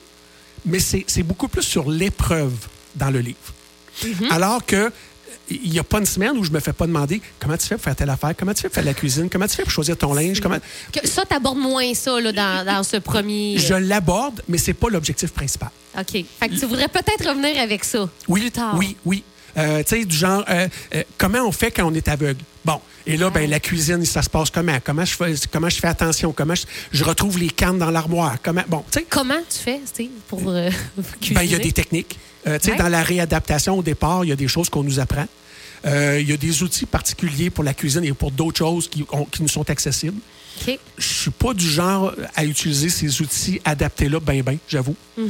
mais 0.65 0.79
c'est 0.79 1.23
beaucoup 1.23 1.47
plus 1.47 1.63
sur 1.63 1.89
l'épreuve 1.89 2.53
dans 2.95 3.09
le 3.09 3.19
livre. 3.19 3.37
Alors 4.29 4.65
que 4.65 4.91
il 5.49 5.71
n'y 5.71 5.79
a 5.79 5.83
pas 5.83 5.99
une 5.99 6.05
semaine 6.05 6.37
où 6.37 6.43
je 6.43 6.51
me 6.51 6.59
fais 6.59 6.73
pas 6.73 6.87
demander 6.87 7.21
comment 7.39 7.55
tu 7.55 7.67
fais 7.67 7.75
pour 7.75 7.83
faire 7.85 7.95
telle 7.95 8.09
affaire, 8.09 8.33
comment 8.37 8.53
tu 8.53 8.61
fais 8.61 8.67
pour 8.67 8.75
faire 8.75 8.85
la 8.85 8.93
cuisine, 8.93 9.29
comment 9.29 9.47
tu 9.47 9.55
fais 9.55 9.63
pour 9.63 9.71
choisir 9.71 9.97
ton 9.97 10.13
linge, 10.13 10.41
comment... 10.41 10.57
Que 10.91 11.07
ça, 11.07 11.23
t'abordes 11.25 11.57
moins 11.57 11.93
ça 11.93 12.19
là, 12.19 12.31
dans, 12.31 12.65
dans 12.65 12.83
ce 12.83 12.97
premier. 12.97 13.57
Je 13.57 13.73
l'aborde, 13.73 14.41
mais 14.47 14.57
c'est 14.57 14.73
pas 14.73 14.89
l'objectif 14.89 15.31
principal. 15.31 15.69
OK. 15.97 16.25
Fait 16.39 16.49
que 16.49 16.59
tu 16.59 16.65
voudrais 16.65 16.89
peut-être 16.89 17.29
revenir 17.29 17.61
avec 17.61 17.83
ça. 17.85 18.09
Oui, 18.27 18.41
Plus 18.41 18.51
tard. 18.51 18.75
oui, 18.77 18.97
oui. 19.05 19.23
Euh, 19.57 19.81
tu 19.83 19.97
sais, 19.97 20.05
du 20.05 20.15
genre, 20.15 20.43
euh, 20.49 20.67
euh, 20.93 21.03
comment 21.17 21.39
on 21.39 21.51
fait 21.51 21.71
quand 21.71 21.85
on 21.89 21.93
est 21.93 22.07
aveugle? 22.09 22.41
Bon, 22.63 22.79
et 23.07 23.17
là, 23.17 23.31
ben, 23.31 23.49
la 23.49 23.59
cuisine, 23.59 24.05
ça 24.05 24.21
se 24.21 24.29
passe 24.29 24.51
comment? 24.51 24.77
Comment 24.83 25.03
je 25.05 25.15
fais, 25.15 25.33
comment 25.51 25.69
je 25.69 25.77
fais 25.79 25.87
attention? 25.87 26.31
Comment 26.31 26.53
je, 26.53 26.65
je 26.91 27.03
retrouve 27.03 27.39
les 27.39 27.49
cannes 27.49 27.79
dans 27.79 27.89
l'armoire? 27.89 28.35
Comment, 28.43 28.63
bon, 28.67 28.83
tu 28.91 29.03
Comment 29.09 29.39
tu 29.49 29.57
fais, 29.57 29.79
Steve, 29.85 30.11
pour 30.27 30.39
cuisiner? 30.41 30.69
Ben, 31.31 31.41
il 31.41 31.51
y 31.51 31.55
a 31.55 31.59
des 31.59 31.71
techniques. 31.71 32.19
Euh, 32.47 32.57
tu 32.59 32.65
sais, 32.65 32.71
Ouais. 32.71 32.77
Dans 32.77 32.89
la 32.89 33.03
réadaptation, 33.03 33.77
au 33.77 33.83
départ, 33.83 34.23
il 34.25 34.29
y 34.29 34.31
a 34.31 34.35
des 34.35 34.47
choses 34.47 34.69
qu'on 34.69 34.83
nous 34.83 34.99
apprend. 34.99 35.25
Euh, 35.85 36.17
il 36.19 36.27
y 36.29 36.33
a 36.33 36.37
des 36.37 36.63
outils 36.63 36.85
particuliers 36.85 37.49
pour 37.49 37.63
la 37.63 37.73
cuisine 37.73 38.03
et 38.03 38.13
pour 38.13 38.31
d'autres 38.31 38.57
choses 38.57 38.89
qui, 38.89 39.05
on- 39.11 39.25
qui 39.25 39.41
nous 39.43 39.47
sont 39.47 39.69
accessibles. 39.69 40.19
OK. 40.67 40.79
Je 40.97 41.07
suis 41.07 41.29
pas 41.31 41.53
du 41.53 41.69
genre 41.69 42.13
à 42.35 42.43
utiliser 42.45 42.89
ces 42.89 43.21
outils 43.21 43.61
adaptés-là, 43.63 44.19
ben, 44.19 44.41
ben, 44.41 44.57
j'avoue. 44.67 44.95
Mais 45.17 45.23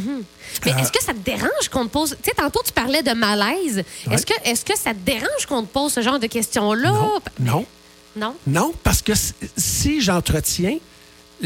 Euh, 0.72 0.78
est-ce 0.78 0.92
que 0.92 1.04
ça 1.04 1.14
te 1.14 1.20
dérange 1.20 1.68
qu'on 1.70 1.86
te 1.86 1.92
pose... 1.92 2.16
Tu 2.24 2.30
sais, 2.30 2.36
tantôt, 2.36 2.62
tu 2.66 2.72
parlais 2.72 3.04
de 3.04 3.12
malaise. 3.12 3.84
Ouais. 4.08 4.14
Est-ce 4.16 4.26
que, 4.26 4.34
est 4.46 4.64
que 4.64 4.78
ça 4.78 4.94
te 4.94 5.00
dérange 5.06 5.46
qu'on 5.50 5.64
te 5.64 5.72
pose 5.74 5.92
ce 5.92 6.02
genre 6.02 6.18
de 6.20 6.28
questions-là? 6.28 6.92
Non, 6.92 7.20
non, 7.42 7.66
Non? 8.16 8.36
non, 8.48 8.74
parce 8.84 9.02
que 9.02 9.12
si- 9.58 10.00
j'entretiens, 10.02 10.78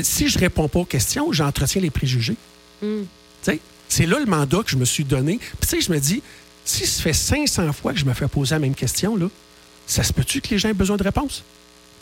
si 0.03 0.27
je 0.29 0.37
réponds 0.37 0.67
pas 0.67 0.79
aux 0.79 0.85
questions, 0.85 1.31
j'entretiens 1.33 1.81
les 1.81 1.89
préjugés. 1.89 2.35
Tu 2.81 2.87
sais, 3.41 3.59
C'est 3.91 4.05
là 4.05 4.19
le 4.19 4.25
mandat 4.25 4.59
que 4.63 4.69
je 4.71 4.77
me 4.77 4.85
suis 4.85 5.03
donné. 5.03 5.37
Puis, 5.37 5.49
tu 5.61 5.67
sais, 5.67 5.81
je 5.81 5.91
me 5.91 5.99
dis, 5.99 6.21
si 6.63 6.87
ça 6.87 7.01
fait 7.03 7.11
500 7.13 7.73
fois 7.73 7.91
que 7.91 7.99
je 7.99 8.05
me 8.05 8.13
fais 8.13 8.27
poser 8.29 8.55
la 8.55 8.59
même 8.59 8.73
question, 8.73 9.17
là, 9.17 9.27
ça 9.85 10.01
se 10.03 10.13
peut-tu 10.13 10.39
que 10.39 10.47
les 10.51 10.59
gens 10.59 10.69
aient 10.69 10.73
besoin 10.73 10.95
de 10.95 11.03
réponses? 11.03 11.43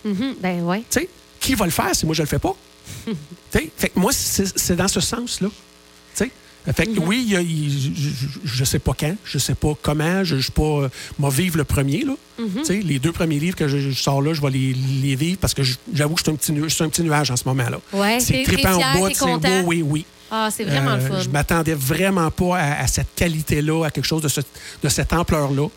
Mhm. 0.05 0.35
Ben 0.39 0.61
ouais. 0.61 0.83
Tu 0.89 0.99
sais, 0.99 1.09
qui 1.39 1.55
va 1.55 1.65
le 1.65 1.71
faire 1.71 1.95
si 1.95 2.05
moi 2.05 2.13
je 2.13 2.21
le 2.21 2.27
fais 2.27 2.37
pas? 2.39 2.55
Tu 3.05 3.13
sais, 3.51 3.71
fait 3.75 3.89
que 3.89 3.99
moi, 3.99 4.11
c'est 4.13 4.75
dans 4.75 4.87
ce 4.87 4.99
sens-là. 5.01 5.47
Tu 5.49 6.25
sais, 6.25 6.31
fait 6.75 6.85
que 6.85 6.99
oui, 6.99 7.25
y 7.27 7.35
a- 7.35 7.41
il- 7.41 7.95
je, 7.95 8.47
je 8.47 8.63
sais 8.63 8.77
pas 8.77 8.93
quand, 8.99 9.15
je 9.25 9.39
sais 9.39 9.55
pas 9.55 9.73
comment, 9.81 10.23
je 10.23 10.35
ne 10.35 10.41
suis 10.41 10.51
pas. 10.51 10.61
euh, 10.83 10.89
moi, 11.17 11.31
vivre 11.31 11.57
le 11.57 11.63
premier, 11.63 12.03
là. 12.03 12.13
Tu 12.37 12.65
sais, 12.65 12.79
les 12.81 12.99
deux 12.99 13.11
premiers 13.11 13.39
livres 13.39 13.55
que 13.55 13.67
je, 13.67 13.79
je 13.79 13.91
sors 13.99 14.21
là, 14.21 14.33
je 14.35 14.41
vais 14.41 14.51
les, 14.51 14.73
les 15.01 15.15
vivre 15.15 15.39
parce 15.39 15.55
que 15.55 15.63
j'avoue 15.93 16.13
que 16.13 16.19
je 16.19 16.23
suis 16.25 16.31
un 16.31 16.35
petit, 16.35 16.51
nu- 16.51 16.63
je 16.69 16.75
suis 16.75 16.83
un 16.83 16.89
petit 16.89 17.01
nuage 17.01 17.31
en 17.31 17.35
ce 17.35 17.45
moment-là. 17.47 17.79
Ouais, 17.93 18.19
c'est 18.19 18.33
trippant 18.43 18.75
au 18.75 18.99
bout, 18.99 19.05
c'est 19.15 19.25
beau, 19.63 19.67
oui, 19.67 19.81
oui. 19.81 20.05
Ah, 20.31 20.49
c'est 20.51 20.63
vraiment 20.63 20.95
le 20.95 21.01
Euh, 21.03 21.07
fun. 21.07 21.19
Je 21.21 21.29
m'attendais 21.29 21.73
vraiment 21.73 22.29
pas 22.31 22.57
à, 22.57 22.81
à 22.83 22.87
cette 22.87 23.13
qualité-là, 23.15 23.85
à 23.85 23.91
quelque 23.91 24.05
chose 24.07 24.21
de, 24.21 24.27
ce- 24.27 24.41
de 24.83 24.89
cette 24.89 25.13
ampleur-là. 25.13 25.67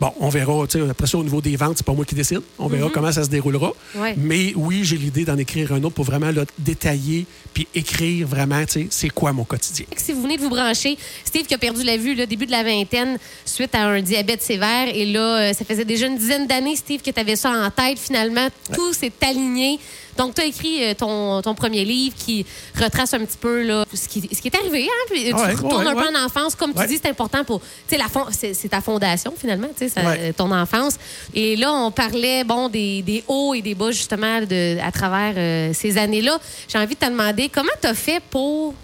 Bon, 0.00 0.14
on 0.18 0.30
verra. 0.30 0.66
tu 0.66 0.80
sais, 0.80 0.88
Après 0.88 1.06
ça, 1.06 1.18
au 1.18 1.22
niveau 1.22 1.42
des 1.42 1.56
ventes, 1.56 1.74
c'est 1.76 1.84
pas 1.84 1.92
moi 1.92 2.06
qui 2.06 2.14
décide. 2.14 2.40
On 2.58 2.68
verra 2.68 2.88
comment 2.88 3.12
ça 3.12 3.22
se 3.22 3.28
déroulera. 3.28 3.70
Mhm. 3.94 4.00
Ouais. 4.00 4.14
Mais 4.16 4.52
oui, 4.56 4.80
j'ai 4.82 4.96
l'idée 4.96 5.26
d'en 5.26 5.36
écrire 5.36 5.72
un 5.74 5.82
autre 5.84 5.94
pour 5.94 6.06
vraiment 6.06 6.30
là, 6.30 6.44
détailler 6.58 7.26
puis 7.52 7.68
écrire 7.74 8.26
vraiment, 8.26 8.64
tu 8.64 8.72
sais, 8.72 8.86
c'est 8.88 9.10
quoi 9.10 9.34
mon 9.34 9.44
quotidien. 9.44 9.84
Si 9.98 10.12
vous 10.14 10.22
venez 10.22 10.38
de 10.38 10.42
vous 10.42 10.48
brancher, 10.48 10.96
Steve 11.22 11.44
qui 11.44 11.52
a 11.52 11.58
perdu 11.58 11.82
la 11.82 11.98
vue 11.98 12.14
le 12.14 12.26
début 12.26 12.46
de 12.46 12.50
la 12.50 12.62
vingtaine 12.62 13.18
suite 13.44 13.74
à 13.74 13.82
un 13.88 14.00
diabète 14.00 14.40
sévère. 14.42 14.88
Et 14.94 15.04
là, 15.04 15.20
euh, 15.50 15.52
ça 15.52 15.66
faisait 15.66 15.84
déjà 15.84 16.06
une 16.06 16.16
dizaine 16.16 16.46
d'années, 16.46 16.76
Steve, 16.76 17.02
que 17.02 17.10
tu 17.10 17.20
avais 17.20 17.36
ça 17.36 17.50
en 17.50 17.70
tête. 17.70 17.98
Finalement, 17.98 18.48
tout 18.72 18.94
s'est 18.94 19.12
aligné. 19.20 19.78
Donc, 20.16 20.34
tu 20.34 20.40
as 20.42 20.44
écrit 20.44 20.84
euh, 20.84 20.94
ton, 20.94 21.40
ton 21.42 21.54
premier 21.54 21.84
livre 21.84 22.14
qui 22.16 22.44
retrace 22.80 23.14
un 23.14 23.20
petit 23.20 23.36
peu 23.38 23.62
là, 23.62 23.84
ce, 23.92 24.08
qui, 24.08 24.20
ce 24.32 24.40
qui 24.40 24.48
est 24.48 24.56
arrivé. 24.56 24.84
Hein? 24.84 25.06
Puis, 25.10 25.24
tu 25.26 25.34
Ouais, 25.34 25.52
retournes 25.52 25.84
ouais, 25.86 25.90
un 25.90 25.94
peu 25.94 26.08
ouais. 26.08 26.16
en 26.16 26.24
enfance. 26.26 26.54
Comme 26.54 26.74
tu 26.74 26.86
dis, 26.86 26.98
c'est 27.02 27.08
important 27.10 27.44
pour. 27.44 27.60
Tu 27.60 27.66
sais, 27.88 27.98
la 27.98 28.08
fond- 28.08 28.26
c'est 28.30 28.54
c'est 28.54 28.68
ta 28.68 28.80
fondation, 28.80 29.32
finalement, 29.38 29.68
ça- 29.76 30.32
ton 30.36 30.50
enfance. 30.52 30.96
Et 31.34 31.56
là, 31.56 31.72
on 31.72 31.90
parlait 31.90 32.44
bon, 32.44 32.68
des, 32.68 33.02
des 33.02 33.24
hauts 33.28 33.54
et 33.54 33.62
des 33.62 33.74
bas, 33.74 33.90
justement, 33.90 34.40
de, 34.40 34.78
à 34.80 34.90
travers 34.92 35.34
euh, 35.36 35.72
ces 35.74 35.96
années-là. 35.98 36.38
J'ai 36.68 36.78
envie 36.78 36.94
de 36.94 37.00
te 37.00 37.06
demander 37.10 37.48
comment 37.48 37.68
tu 37.80 37.86
as 37.88 37.94
fait 37.94 38.20
pour 38.30 38.74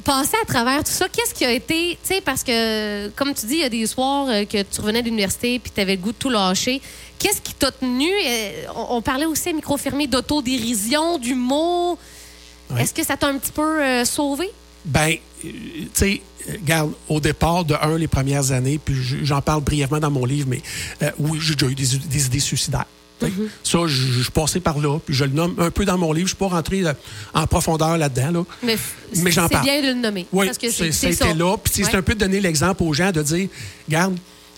passer 0.00 0.36
à 0.42 0.44
travers 0.46 0.82
tout 0.84 0.90
ça, 0.92 1.08
qu'est-ce 1.08 1.34
qui 1.34 1.44
a 1.44 1.52
été, 1.52 1.98
tu 2.02 2.14
sais, 2.14 2.20
parce 2.20 2.42
que, 2.42 3.08
comme 3.10 3.32
tu 3.34 3.46
dis, 3.46 3.54
il 3.54 3.60
y 3.60 3.64
a 3.64 3.68
des 3.68 3.86
soirs 3.86 4.26
euh, 4.28 4.44
que 4.44 4.62
tu 4.62 4.80
revenais 4.80 5.00
de 5.02 5.06
l'université 5.06 5.58
puis 5.58 5.70
tu 5.74 5.80
avais 5.80 5.96
le 5.96 6.02
goût 6.02 6.12
de 6.12 6.16
tout 6.16 6.30
lâcher. 6.30 6.80
Qu'est-ce 7.18 7.40
qui 7.40 7.54
t'a 7.54 7.70
tenu? 7.70 8.08
Euh, 8.08 8.64
on, 8.88 9.02
parlait 9.02 9.26
aussi 9.26 9.48
à 9.50 9.52
micro 9.52 9.76
fermé 9.76 10.06
d'autodérision, 10.06 11.18
d'humour. 11.18 11.98
Ouais. 12.70 12.82
Est-ce 12.82 12.94
que 12.94 13.04
ça 13.04 13.16
t'a 13.16 13.28
un 13.28 13.38
petit 13.38 13.52
peu 13.52 13.82
euh, 13.82 14.04
sauvé? 14.04 14.50
Ben, 14.84 15.16
tu 15.42 15.88
sais, 15.92 16.20
regarde, 16.48 16.92
au 17.08 17.20
départ, 17.20 17.64
de 17.64 17.74
un, 17.80 17.98
les 17.98 18.08
premières 18.08 18.52
années, 18.52 18.78
puis 18.82 18.94
je- 18.94 19.24
j'en 19.24 19.42
parle 19.42 19.62
brièvement 19.62 19.98
dans 20.00 20.10
mon 20.10 20.24
livre, 20.24 20.48
mais 20.48 20.62
euh, 21.02 21.10
oui, 21.18 21.38
j'ai 21.42 21.54
déjà 21.54 21.70
eu 21.70 21.74
des, 21.74 21.98
des 21.98 22.26
idées 22.26 22.40
suicidaires. 22.40 22.86
Sais. 23.26 23.32
Ça, 23.62 23.78
je, 23.86 23.88
je 24.12 24.22
suis 24.22 24.30
passé 24.30 24.60
par 24.60 24.78
là, 24.78 24.98
puis 25.04 25.14
je 25.14 25.24
le 25.24 25.30
nomme 25.32 25.54
un 25.58 25.70
peu 25.70 25.84
dans 25.84 25.98
mon 25.98 26.12
livre. 26.12 26.28
Je 26.28 26.34
ne 26.34 26.36
suis 26.36 26.48
pas 26.48 26.54
rentré 26.54 26.84
euh, 26.84 26.92
en 27.34 27.46
profondeur 27.46 27.96
là-dedans. 27.98 28.30
Là. 28.30 28.44
Mais, 28.62 28.76
Mais 29.16 29.30
j'en 29.30 29.46
c'est 29.48 29.54
parle. 29.54 29.64
bien 29.64 29.82
de 29.82 29.86
le 29.88 29.94
nommer. 29.94 30.26
Oui, 30.32 30.46
parce 30.46 30.58
que 30.58 30.70
c'est- 30.70 30.92
c'était 30.92 31.12
ça. 31.14 31.34
là. 31.34 31.56
Puis 31.62 31.84
c'est 31.84 31.94
un 31.94 32.02
peu 32.02 32.14
de 32.14 32.20
donner 32.20 32.40
l'exemple 32.40 32.82
aux 32.82 32.92
gens 32.92 33.10
de 33.12 33.22
dire, 33.22 33.48
regarde, 33.88 34.16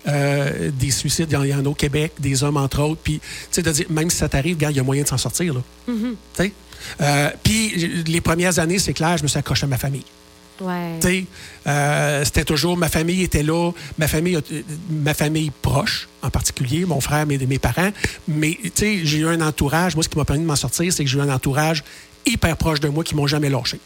euh, 0.08 0.70
des 0.78 0.90
suicides, 0.90 1.28
il 1.30 1.48
y 1.48 1.54
en- 1.54 1.64
a 1.64 1.68
au 1.68 1.74
Québec, 1.74 2.12
des 2.18 2.42
hommes 2.42 2.56
entre 2.56 2.80
autres. 2.82 3.00
Puis, 3.04 3.20
tu 3.20 3.26
sais, 3.52 3.62
de 3.62 3.70
dire, 3.70 3.86
même 3.90 4.10
si 4.10 4.16
ça 4.16 4.28
t'arrive, 4.28 4.56
regarde, 4.56 4.74
il 4.74 4.78
y 4.78 4.80
a 4.80 4.84
moyen 4.84 5.02
de 5.04 5.08
s'en 5.08 5.18
sortir. 5.18 5.54
Là. 5.54 5.60
Mm-hmm. 5.88 5.94
Tu 6.36 6.42
sais? 6.42 6.52
Euh, 7.00 7.30
puis, 7.44 8.02
les 8.06 8.20
premières 8.20 8.58
années, 8.58 8.78
c'est 8.80 8.92
clair, 8.94 9.16
je 9.16 9.22
me 9.22 9.28
suis 9.28 9.38
accroché 9.38 9.64
à 9.64 9.68
ma 9.68 9.78
famille. 9.78 10.04
Ouais. 10.60 11.24
Euh, 11.66 12.24
c'était 12.24 12.44
toujours, 12.44 12.76
ma 12.76 12.88
famille 12.88 13.22
était 13.22 13.42
là, 13.42 13.72
ma 13.98 14.06
famille, 14.08 14.36
euh, 14.36 14.62
ma 14.90 15.14
famille 15.14 15.50
proche 15.62 16.08
en 16.22 16.30
particulier, 16.30 16.84
mon 16.84 17.00
frère, 17.00 17.26
mes, 17.26 17.38
mes 17.38 17.58
parents. 17.58 17.90
Mais 18.28 18.58
j'ai 18.78 19.18
eu 19.18 19.26
un 19.26 19.40
entourage. 19.40 19.94
Moi, 19.94 20.04
ce 20.04 20.08
qui 20.08 20.18
m'a 20.18 20.24
permis 20.24 20.42
de 20.42 20.46
m'en 20.46 20.56
sortir, 20.56 20.92
c'est 20.92 21.04
que 21.04 21.10
j'ai 21.10 21.18
eu 21.18 21.22
un 21.22 21.30
entourage 21.34 21.82
hyper 22.24 22.56
proches 22.56 22.78
de 22.78 22.88
moi 22.88 23.02
qui 23.02 23.16
m'ont 23.16 23.26
jamais 23.26 23.50
lâché. 23.50 23.80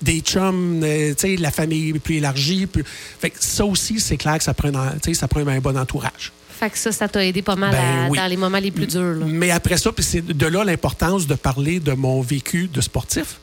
Des 0.00 0.20
chums, 0.20 0.80
euh, 0.84 1.14
tu 1.14 1.20
sais, 1.20 1.36
la 1.36 1.50
famille 1.50 1.98
plus 1.98 2.16
élargie. 2.16 2.66
Plus... 2.66 2.84
Fait 2.86 3.30
que 3.30 3.36
ça 3.40 3.64
aussi, 3.64 3.98
c'est 3.98 4.16
clair 4.16 4.38
que 4.38 4.44
ça 4.44 4.54
prend, 4.54 4.70
ça 5.12 5.28
prend 5.28 5.44
un 5.46 5.58
bon 5.60 5.76
entourage. 5.76 6.32
Fait 6.58 6.70
que 6.70 6.78
ça, 6.78 6.90
ça 6.92 7.06
t'a 7.08 7.24
aidé 7.24 7.42
pas 7.42 7.56
mal 7.56 7.72
Ben 7.72 8.06
à- 8.06 8.08
oui. 8.08 8.16
dans 8.18 8.26
les 8.28 8.36
moments 8.36 8.58
les 8.58 8.70
plus 8.70 8.86
durs. 8.86 9.00
là. 9.16 9.26
Mais 9.26 9.50
après 9.50 9.76
ça, 9.76 9.90
c'est 9.98 10.24
de 10.24 10.46
là 10.46 10.62
l'importance 10.64 11.26
de 11.26 11.34
parler 11.34 11.80
de 11.80 11.92
mon 11.92 12.20
vécu 12.22 12.68
de 12.72 12.80
sportif. 12.80 13.40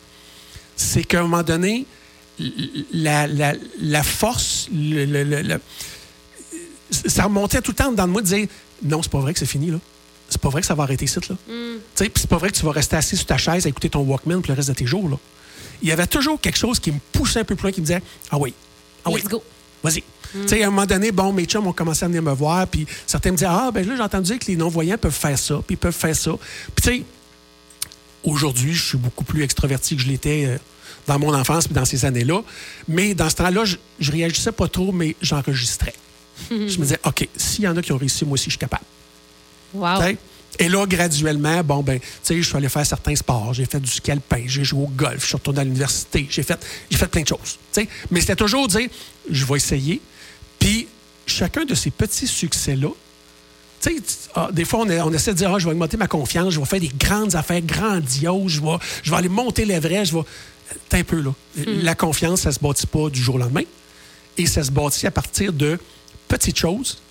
C'est 0.76 1.04
qu'à 1.04 1.20
un 1.20 1.24
moment 1.24 1.44
donné, 1.44 1.86
la, 2.94 3.28
la- 3.28 3.54
la 3.80 4.04
force, 4.04 4.68
le- 4.74 5.06
le- 5.06 5.24
le- 5.24 5.42
le- 5.42 5.62
ça 6.92 7.24
remontait 7.24 7.62
tout 7.62 7.72
le 7.72 7.76
temps 7.76 7.92
dans 7.92 8.08
moi 8.08 8.22
de 8.22 8.28
dire 8.28 8.48
non, 8.84 9.02
c'est 9.02 9.12
pas 9.12 9.20
vrai 9.20 9.34
que 9.34 9.40
c'est 9.40 9.46
fini, 9.46 9.72
là. 9.72 9.80
C'est 10.30 10.42
pas 10.42 10.50
vrai 10.50 10.62
que 10.62 10.68
ça 10.68 10.74
va 10.76 10.84
arrêter 10.84 11.06
ici, 11.06 11.20
là. 11.30 11.36
Puis 11.96 12.12
c'est 12.16 12.28
pas 12.30 12.38
vrai 12.38 12.50
que 12.50 12.56
tu 12.58 12.66
vas 12.66 12.72
rester 12.72 12.96
assis 12.96 13.16
sur 13.18 13.26
ta 13.28 13.38
chaise 13.38 13.66
à 13.66 13.70
écouter 13.70 13.90
ton 13.90 14.02
Walkman 14.02 14.42
pour 14.42 14.52
le 14.52 14.56
reste 14.56 14.70
de 14.70 14.74
tes 14.74 14.86
jours, 14.86 15.08
là. 15.10 15.18
Il 15.82 15.90
y 15.90 15.92
avait 15.92 16.08
toujours 16.08 16.40
quelque 16.40 16.58
chose 16.58 16.80
qui 16.80 16.92
me 16.92 17.00
poussait 17.12 17.40
un 17.40 17.44
peu 17.44 17.56
plus 17.56 17.64
loin, 17.64 17.72
qui 17.72 17.82
me 17.82 17.86
disait 17.86 18.02
Ah 18.32 18.38
oui, 18.38 18.54
ah 19.06 19.10
oui, 19.12 19.20
Let's 19.22 19.30
go. 19.30 19.44
Vas-y. 19.84 20.04
Tu 20.32 20.48
sais, 20.48 20.64
à 20.64 20.68
un 20.68 20.70
moment 20.72 20.86
donné, 20.88 21.12
bon, 21.12 21.32
mes 21.34 21.46
chums 21.46 21.68
ont 21.68 21.74
commencé 21.74 22.04
à 22.06 22.08
venir 22.08 22.24
me 22.24 22.32
voir, 22.34 22.66
puis 22.68 22.88
certains 23.06 23.32
me 23.32 23.36
disaient 23.38 23.50
Ah, 23.50 23.70
ben 23.72 23.86
là, 23.88 23.96
j'ai 23.96 24.02
entendu 24.02 24.32
dire 24.32 24.40
que 24.40 24.46
les 24.48 24.56
non-voyants 24.56 24.98
peuvent 24.98 25.12
faire 25.14 25.38
ça, 25.38 25.56
puis 25.66 25.76
ils 25.76 25.78
peuvent 25.78 25.94
faire 25.94 26.16
ça. 26.16 26.32
Puis, 26.76 26.84
tu 26.84 26.98
sais, 27.00 27.04
aujourd'hui, 28.24 28.74
je 28.74 28.84
suis 28.84 28.98
beaucoup 28.98 29.24
plus 29.24 29.44
extraverti 29.44 29.96
que 29.96 30.02
je 30.02 30.08
l'étais 30.08 30.46
euh, 30.46 30.58
dans 31.08 31.20
mon 31.20 31.34
enfance 31.34 31.68
puis 31.68 31.76
dans 31.76 31.86
ces 31.86 32.06
années-là. 32.06 32.42
Mais 32.88 33.14
dans 33.14 33.30
ce 33.30 33.36
temps-là, 33.36 33.66
je, 33.66 33.78
je 34.00 34.12
réagissais 34.12 34.52
pas 34.52 34.68
trop, 34.68 34.92
mais 34.92 35.16
j'enregistrais. 35.22 35.94
je 36.50 36.56
me 36.56 36.84
disais 36.84 37.00
OK, 37.06 37.28
s'il 37.36 37.64
y 37.66 37.68
en 37.68 37.76
a 37.78 37.82
qui 37.82 37.92
ont 37.92 37.98
réussi, 37.98 38.26
moi 38.26 38.34
aussi, 38.34 38.46
je 38.46 38.52
suis 38.52 38.60
capable. 38.60 38.86
Wow. 39.74 40.00
Et 40.60 40.70
là, 40.70 40.86
graduellement, 40.86 41.64
bon, 41.64 41.82
ben, 41.82 42.00
tu 42.00 42.06
sais, 42.22 42.38
je 42.42 42.48
suis 42.48 42.56
allé 42.56 42.70
faire 42.70 42.86
certains 42.86 43.16
sports. 43.16 43.54
J'ai 43.54 43.66
fait 43.66 43.80
du 43.80 43.90
ski 43.90 44.12
alpin, 44.12 44.44
j'ai 44.46 44.64
joué 44.64 44.84
au 44.84 44.88
golf, 44.88 45.22
je 45.22 45.26
suis 45.28 45.36
retourné 45.36 45.62
à 45.62 45.64
l'université, 45.64 46.28
j'ai 46.30 46.44
fait, 46.44 46.64
j'ai 46.90 46.98
fait 46.98 47.08
plein 47.08 47.22
de 47.24 47.28
choses. 47.28 47.58
Mais 48.12 48.22
c'était 48.22 48.36
toujours 48.36 48.68
dire, 48.68 48.88
je 49.30 49.46
vais 49.46 49.56
essayer. 49.56 50.00
Puis, 50.60 50.88
chacun 51.26 51.66
de 51.66 51.74
ces 51.74 51.90
petits 51.90 52.28
succès-là, 52.28 52.90
tu 53.82 53.96
sais, 53.96 53.96
tu- 53.96 54.30
ah, 54.36 54.50
des 54.52 54.64
fois, 54.64 54.82
on, 54.82 55.14
essaie 55.14 55.34
de 55.34 55.38
dire, 55.38 55.52
ah, 55.54 55.60
je 55.60 55.66
vais 55.66 55.72
augmenter 55.72 55.98
ma 55.98 56.08
confiance, 56.08 56.54
je 56.54 56.60
vais 56.60 56.66
faire 56.66 56.80
des 56.80 56.92
grandes 57.00 57.36
affaires 57.36 57.62
grandioses, 57.62 58.52
je 58.52 58.62
vais, 58.62 58.78
je 59.02 59.10
vais 59.12 59.18
aller 59.18 59.30
monter 59.30 59.66
l'Everest, 59.66 60.12
je 60.12 60.18
vais. 60.18 60.24
T'es 60.90 60.98
un 60.98 61.04
peu 61.04 61.22
là. 61.22 61.34
La 61.66 61.96
confiance, 61.96 62.42
ça 62.42 62.52
se 62.52 62.60
bâtit 62.60 62.88
pas 62.88 63.10
du 63.10 63.22
jour 63.22 63.36
au 63.36 63.38
lendemain. 63.38 63.64
Et 64.38 64.46
ça 64.46 64.64
se 64.64 64.72
bâtit 64.72 65.06
à 65.08 65.12
partir 65.12 65.54
de 65.54 65.78
petites 66.28 66.58
choses, 66.58 67.02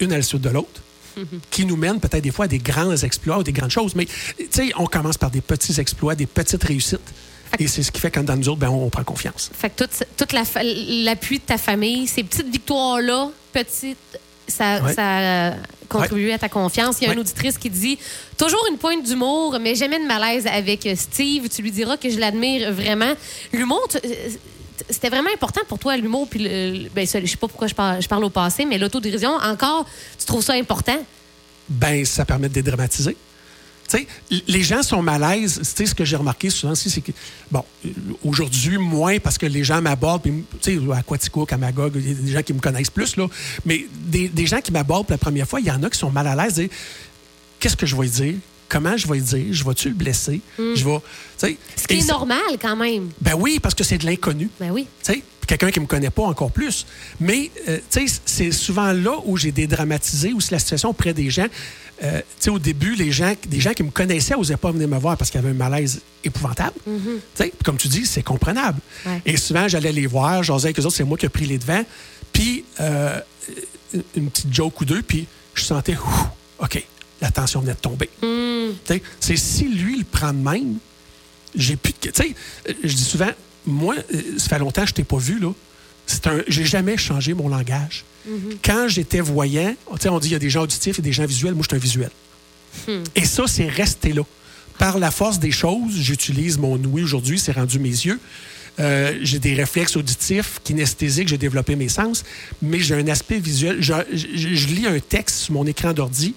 une 0.00 0.12
à 0.12 0.16
la 0.16 0.22
suite 0.22 0.42
de 0.42 0.50
l'autre, 0.50 0.82
qui 1.50 1.64
nous 1.64 1.76
mènent 1.76 2.00
peut-être 2.00 2.22
des 2.22 2.30
fois 2.30 2.46
à 2.46 2.48
des 2.48 2.58
grands 2.58 2.96
exploits 2.96 3.38
ou 3.38 3.42
des 3.42 3.52
grandes 3.52 3.70
choses. 3.70 3.94
Mais, 3.94 4.06
tu 4.06 4.46
sais, 4.50 4.72
on 4.76 4.86
commence 4.86 5.16
par 5.16 5.30
des 5.30 5.40
petits 5.40 5.80
exploits, 5.80 6.14
des 6.14 6.26
petites 6.26 6.64
réussites. 6.64 7.00
Et 7.58 7.68
c'est 7.68 7.82
ce 7.82 7.92
qui 7.92 8.00
fait 8.00 8.10
quand 8.10 8.24
dans 8.24 8.36
nous 8.36 8.48
autres, 8.48 8.58
ben, 8.58 8.68
on, 8.68 8.84
on 8.84 8.90
prend 8.90 9.04
confiance. 9.04 9.50
Fait 9.54 9.70
que 9.70 9.84
toute, 9.84 10.04
toute 10.16 10.32
la 10.32 10.42
l'appui 11.04 11.38
de 11.38 11.44
ta 11.44 11.58
famille, 11.58 12.06
ces 12.06 12.24
petites 12.24 12.50
victoires-là, 12.50 13.30
petites, 13.52 14.18
ça, 14.48 14.82
Ouais. 14.82 14.92
ça 14.94 15.48
a 15.48 15.54
contribué 15.88 16.32
à 16.32 16.38
ta 16.38 16.48
confiance. 16.48 16.96
Il 17.00 17.06
y 17.06 17.10
a 17.10 17.12
une 17.12 17.18
auditrice 17.20 17.58
qui 17.58 17.70
dit 17.70 17.98
toujours 18.36 18.64
une 18.70 18.76
pointe 18.78 19.02
d'humour, 19.04 19.58
mais 19.60 19.74
jamais 19.74 19.98
de 20.00 20.06
malaise 20.06 20.46
avec 20.46 20.88
Steve. 20.96 21.48
Tu 21.48 21.62
lui 21.62 21.70
diras 21.70 21.96
que 21.96 22.10
je 22.10 22.18
l'admire 22.18 22.72
vraiment. 22.72 23.12
L'humour, 23.52 23.86
euh, 23.94 23.98
c'était 24.90 25.08
vraiment 25.08 25.30
important 25.32 25.60
pour 25.68 25.78
toi, 25.78 25.96
l'humour. 25.96 26.28
Puis, 26.28 26.40
le- 26.42 26.88
ben, 26.94 27.06
je 27.06 27.26
sais 27.26 27.36
pas 27.36 27.48
pourquoi 27.48 27.66
je 27.66 27.74
parle, 27.74 28.02
je 28.02 28.08
parle 28.08 28.24
au 28.24 28.30
passé, 28.30 28.64
mais 28.64 28.78
l'autodérision, 28.78 29.30
encore, 29.36 29.86
tu 30.18 30.26
trouves 30.26 30.42
ça 30.44 30.54
important? 30.54 30.98
ben 31.68 32.04
ça 32.04 32.24
permet 32.24 32.48
de 32.48 32.54
dédramatiser. 32.54 33.16
Tu 33.88 33.98
sais, 33.98 34.06
l- 34.30 34.42
les 34.48 34.62
gens 34.62 34.82
sont 34.82 35.00
mal 35.02 35.22
à 35.22 35.36
l'aise. 35.36 35.58
Tu 35.58 35.64
sais, 35.64 35.86
ce 35.86 35.94
que 35.94 36.04
j'ai 36.04 36.16
remarqué 36.16 36.50
souvent 36.50 36.72
aussi, 36.72 36.90
c'est 36.90 37.00
que, 37.00 37.12
bon, 37.50 37.64
euh, 37.84 37.88
aujourd'hui, 38.24 38.78
moins 38.78 39.18
parce 39.18 39.38
que 39.38 39.46
les 39.46 39.62
gens 39.64 39.80
m'abordent, 39.80 40.22
puis, 40.22 40.32
tu 40.60 40.78
sais, 40.78 40.92
à 40.92 41.02
Quaticook, 41.02 41.52
à 41.52 41.56
Magog, 41.56 41.92
il 41.96 42.08
y 42.08 42.10
a 42.10 42.14
des 42.14 42.32
gens 42.32 42.42
qui 42.42 42.52
me 42.52 42.60
connaissent 42.60 42.90
plus, 42.90 43.16
là. 43.16 43.26
Mais 43.64 43.86
des, 43.92 44.28
des 44.28 44.46
gens 44.46 44.60
qui 44.60 44.72
m'abordent 44.72 45.06
pour 45.06 45.12
la 45.14 45.18
première 45.18 45.46
fois, 45.48 45.60
il 45.60 45.66
y 45.66 45.70
en 45.70 45.82
a 45.82 45.90
qui 45.90 45.98
sont 45.98 46.10
mal 46.10 46.26
à 46.26 46.34
l'aise, 46.34 46.60
qu'est-ce 47.60 47.76
que 47.76 47.86
je 47.86 47.96
vais 47.96 48.08
dire? 48.08 48.34
Comment 48.68 48.96
je 48.96 49.06
vais 49.06 49.20
dire? 49.20 49.46
Je 49.52 49.62
vais-tu 49.64 49.88
le 49.90 49.94
blesser? 49.94 50.40
Je 50.58 50.84
vais. 50.84 50.98
Ce 51.38 51.86
qui 51.86 51.94
est 51.98 52.00
ça- 52.00 52.14
normal 52.14 52.40
quand 52.60 52.74
même. 52.74 53.10
Ben 53.20 53.34
oui, 53.38 53.60
parce 53.62 53.76
que 53.76 53.84
c'est 53.84 53.98
de 53.98 54.04
l'inconnu. 54.06 54.50
Ben 54.58 54.72
oui. 54.72 54.88
Tu 55.04 55.12
sais, 55.12 55.22
puis 55.35 55.35
quelqu'un 55.46 55.70
qui 55.70 55.80
me 55.80 55.86
connaît 55.86 56.10
pas 56.10 56.22
encore 56.24 56.50
plus. 56.50 56.86
Mais, 57.20 57.50
euh, 57.68 57.78
tu 57.90 58.06
sais, 58.08 58.20
c'est 58.24 58.50
souvent 58.52 58.92
là 58.92 59.16
où 59.24 59.36
j'ai 59.36 59.52
dédramatisé, 59.52 60.32
où 60.32 60.40
c'est 60.40 60.52
la 60.52 60.58
situation 60.58 60.90
auprès 60.90 61.14
des 61.14 61.30
gens. 61.30 61.46
Euh, 62.02 62.18
tu 62.20 62.24
sais, 62.40 62.50
au 62.50 62.58
début, 62.58 62.94
les 62.94 63.10
gens, 63.12 63.32
des 63.48 63.60
gens 63.60 63.72
qui 63.72 63.82
me 63.82 63.90
connaissaient 63.90 64.34
n'osaient 64.36 64.56
pas 64.58 64.70
venir 64.70 64.86
me 64.88 64.98
voir 64.98 65.16
parce 65.16 65.30
qu'il 65.30 65.40
y 65.40 65.44
avait 65.44 65.52
un 65.54 65.56
malaise 65.56 66.00
épouvantable. 66.24 66.74
Tu 66.84 66.90
sais, 67.34 67.52
comme 67.64 67.76
tu 67.78 67.88
dis, 67.88 68.04
c'est 68.06 68.22
comprenable. 68.22 68.80
Ouais. 69.06 69.22
Et 69.24 69.36
souvent, 69.38 69.66
j'allais 69.68 69.92
les 69.92 70.06
voir, 70.06 70.42
j'osais 70.42 70.66
avec 70.68 70.78
eux 70.80 70.84
autres, 70.84 70.96
c'est 70.96 71.04
moi 71.04 71.16
qui 71.16 71.24
ai 71.26 71.30
pris 71.30 71.46
les 71.46 71.58
devants. 71.58 71.84
Puis, 72.32 72.64
euh, 72.80 73.18
une- 74.14 74.28
petite 74.30 74.52
joke 74.52 74.80
ou 74.80 74.84
deux, 74.84 75.00
puis 75.02 75.26
je 75.54 75.62
sentais, 75.62 75.96
Ouh, 75.96 76.64
OK, 76.64 76.84
la 77.22 77.30
tension 77.30 77.60
venait 77.60 77.72
de 77.74 77.78
tomber. 77.78 78.10
Tu 78.20 78.74
sais, 78.84 79.02
C'est 79.20 79.36
si 79.36 79.64
lui 79.68 79.98
le 79.98 80.04
prend 80.04 80.32
de 80.34 80.38
même, 80.38 80.76
j'ai 81.54 81.76
plus 81.76 81.92
de. 81.94 82.10
Tu 82.10 82.22
sais, 82.22 82.34
je 82.84 82.92
dis 82.92 83.04
souvent, 83.04 83.30
moi, 83.66 83.94
euh, 84.14 84.22
ça 84.38 84.48
fait 84.50 84.58
longtemps 84.58 84.82
que 84.82 84.88
je 84.88 84.94
t'ai 84.94 85.04
pas 85.04 85.18
vu, 85.18 85.38
là. 85.38 85.50
C'est 86.06 86.26
un. 86.28 86.42
J'ai 86.46 86.64
jamais 86.64 86.96
changé 86.96 87.34
mon 87.34 87.48
langage. 87.48 88.04
Quand 88.64 88.86
j'étais 88.88 89.20
voyant, 89.20 89.74
on 89.88 90.18
dit 90.18 90.28
il 90.28 90.32
y 90.32 90.34
a 90.34 90.38
des 90.38 90.50
gens 90.50 90.62
auditifs 90.62 90.98
et 90.98 91.02
des 91.02 91.12
gens 91.12 91.26
visuels. 91.26 91.54
Moi, 91.54 91.62
je 91.62 91.68
suis 91.68 91.76
un 91.76 91.80
visuel. 91.80 92.10
Et 93.14 93.24
ça, 93.24 93.44
c'est 93.46 93.68
resté 93.68 94.12
là. 94.12 94.22
Par 94.78 94.98
la 94.98 95.10
force 95.10 95.38
des 95.38 95.50
choses, 95.52 95.94
j'utilise 95.96 96.58
mon 96.58 96.76
ouïe 96.84 97.02
aujourd'hui, 97.02 97.38
c'est 97.38 97.52
rendu 97.52 97.78
mes 97.78 97.88
yeux. 97.88 98.20
Euh, 98.78 99.18
j'ai 99.22 99.38
des 99.38 99.54
réflexes 99.54 99.96
auditifs, 99.96 100.60
kinesthésiques, 100.62 101.28
j'ai 101.28 101.38
développé 101.38 101.76
mes 101.76 101.88
sens, 101.88 102.24
mais 102.60 102.78
j'ai 102.80 102.94
un 102.94 103.08
aspect 103.08 103.38
visuel. 103.38 103.78
Je, 103.80 103.94
je- 104.12 104.54
je 104.54 104.66
lis 104.68 104.86
un 104.86 105.00
texte 105.00 105.36
sur 105.38 105.54
mon 105.54 105.64
écran 105.66 105.92
d'ordi, 105.94 106.34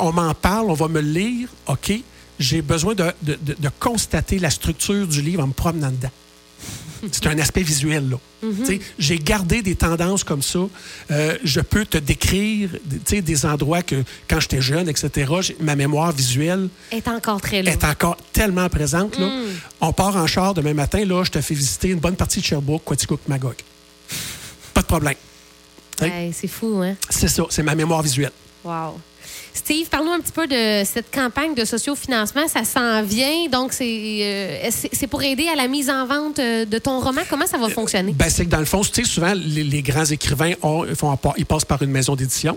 on 0.00 0.12
m'en 0.12 0.34
parle, 0.34 0.70
on 0.70 0.74
va 0.74 0.88
me 0.88 1.00
le 1.00 1.08
lire, 1.10 1.48
OK. 1.66 1.92
J'ai 2.38 2.62
besoin 2.62 2.94
de, 2.94 3.04
de- 3.22 3.38
de- 3.40 3.56
de 3.58 3.70
constater 3.80 4.38
la 4.38 4.50
structure 4.50 5.06
du 5.06 5.22
livre 5.22 5.42
en 5.42 5.48
me 5.48 5.52
promenant 5.52 5.90
dedans. 5.90 6.10
C'est 7.12 7.26
un 7.26 7.38
aspect 7.38 7.62
visuel, 7.62 8.08
là. 8.10 8.16
Sais, 8.64 8.80
J'ai 8.98 9.18
gardé 9.18 9.60
des 9.60 9.74
tendances 9.76 10.24
comme 10.24 10.40
ça. 10.42 10.60
Euh, 11.10 11.36
je 11.44 11.60
peux 11.60 11.84
te 11.84 11.98
décrire 11.98 12.70
des 13.10 13.46
endroits 13.46 13.82
que, 13.82 14.02
quand 14.28 14.40
j'étais 14.40 14.60
jeune, 14.62 14.88
etc., 14.88 15.30
ma 15.60 15.76
mémoire 15.76 16.12
visuelle 16.12 16.68
Est 16.90 17.06
encore 17.08 17.40
très 17.40 17.62
là. 17.62 17.72
est 17.72 17.84
encore 17.84 18.16
tellement 18.32 18.68
présente. 18.68 19.18
Là. 19.18 19.30
On 19.80 19.92
part 19.92 20.16
en 20.16 20.26
char 20.26 20.54
demain 20.54 20.74
matin, 20.74 21.04
là, 21.04 21.22
je 21.22 21.30
te 21.30 21.40
fais 21.40 21.54
visiter 21.54 21.88
une 21.88 22.00
bonne 22.00 22.16
partie 22.16 22.40
de 22.40 22.44
Sherbrooke, 22.44 22.84
Quaticook, 22.84 23.20
Magog. 23.28 23.56
Pas 24.72 24.82
de 24.82 24.86
problème. 24.86 25.14
Hey. 26.00 26.32
C'est 26.32 26.48
fou, 26.48 26.80
hein? 26.82 26.94
C'est 27.10 27.28
ça, 27.28 27.44
c'est 27.50 27.62
ma 27.62 27.74
mémoire 27.74 28.02
visuelle. 28.02 28.32
Wow. 28.64 28.98
Steve, 29.56 29.88
parle-nous 29.88 30.12
un 30.12 30.20
petit 30.20 30.32
peu 30.32 30.46
de 30.46 30.84
cette 30.84 31.10
campagne 31.12 31.54
de 31.54 31.64
sociofinancement. 31.64 32.46
Ça 32.46 32.62
s'en 32.64 33.02
vient, 33.02 33.48
donc 33.50 33.72
c'est 33.72 34.18
euh, 34.22 34.70
c'est 34.92 35.06
pour 35.06 35.22
aider 35.22 35.48
à 35.48 35.56
la 35.56 35.66
mise 35.66 35.88
en 35.90 36.06
vente 36.06 36.38
euh, 36.38 36.64
de 36.64 36.78
ton 36.78 37.00
roman. 37.00 37.22
Comment 37.28 37.46
ça 37.46 37.56
va 37.58 37.68
fonctionner? 37.68 38.12
Ben, 38.12 38.28
c'est 38.28 38.44
que 38.44 38.50
dans 38.50 38.58
le 38.60 38.64
fond, 38.66 38.82
tu 38.82 38.90
sais, 39.02 39.04
souvent, 39.04 39.32
les, 39.34 39.64
les 39.64 39.82
grands 39.82 40.04
écrivains, 40.04 40.52
ont- 40.62 40.84
font, 40.94 41.18
ils 41.38 41.46
passent 41.46 41.64
par 41.64 41.82
une 41.82 41.90
maison 41.90 42.14
d'édition. 42.14 42.56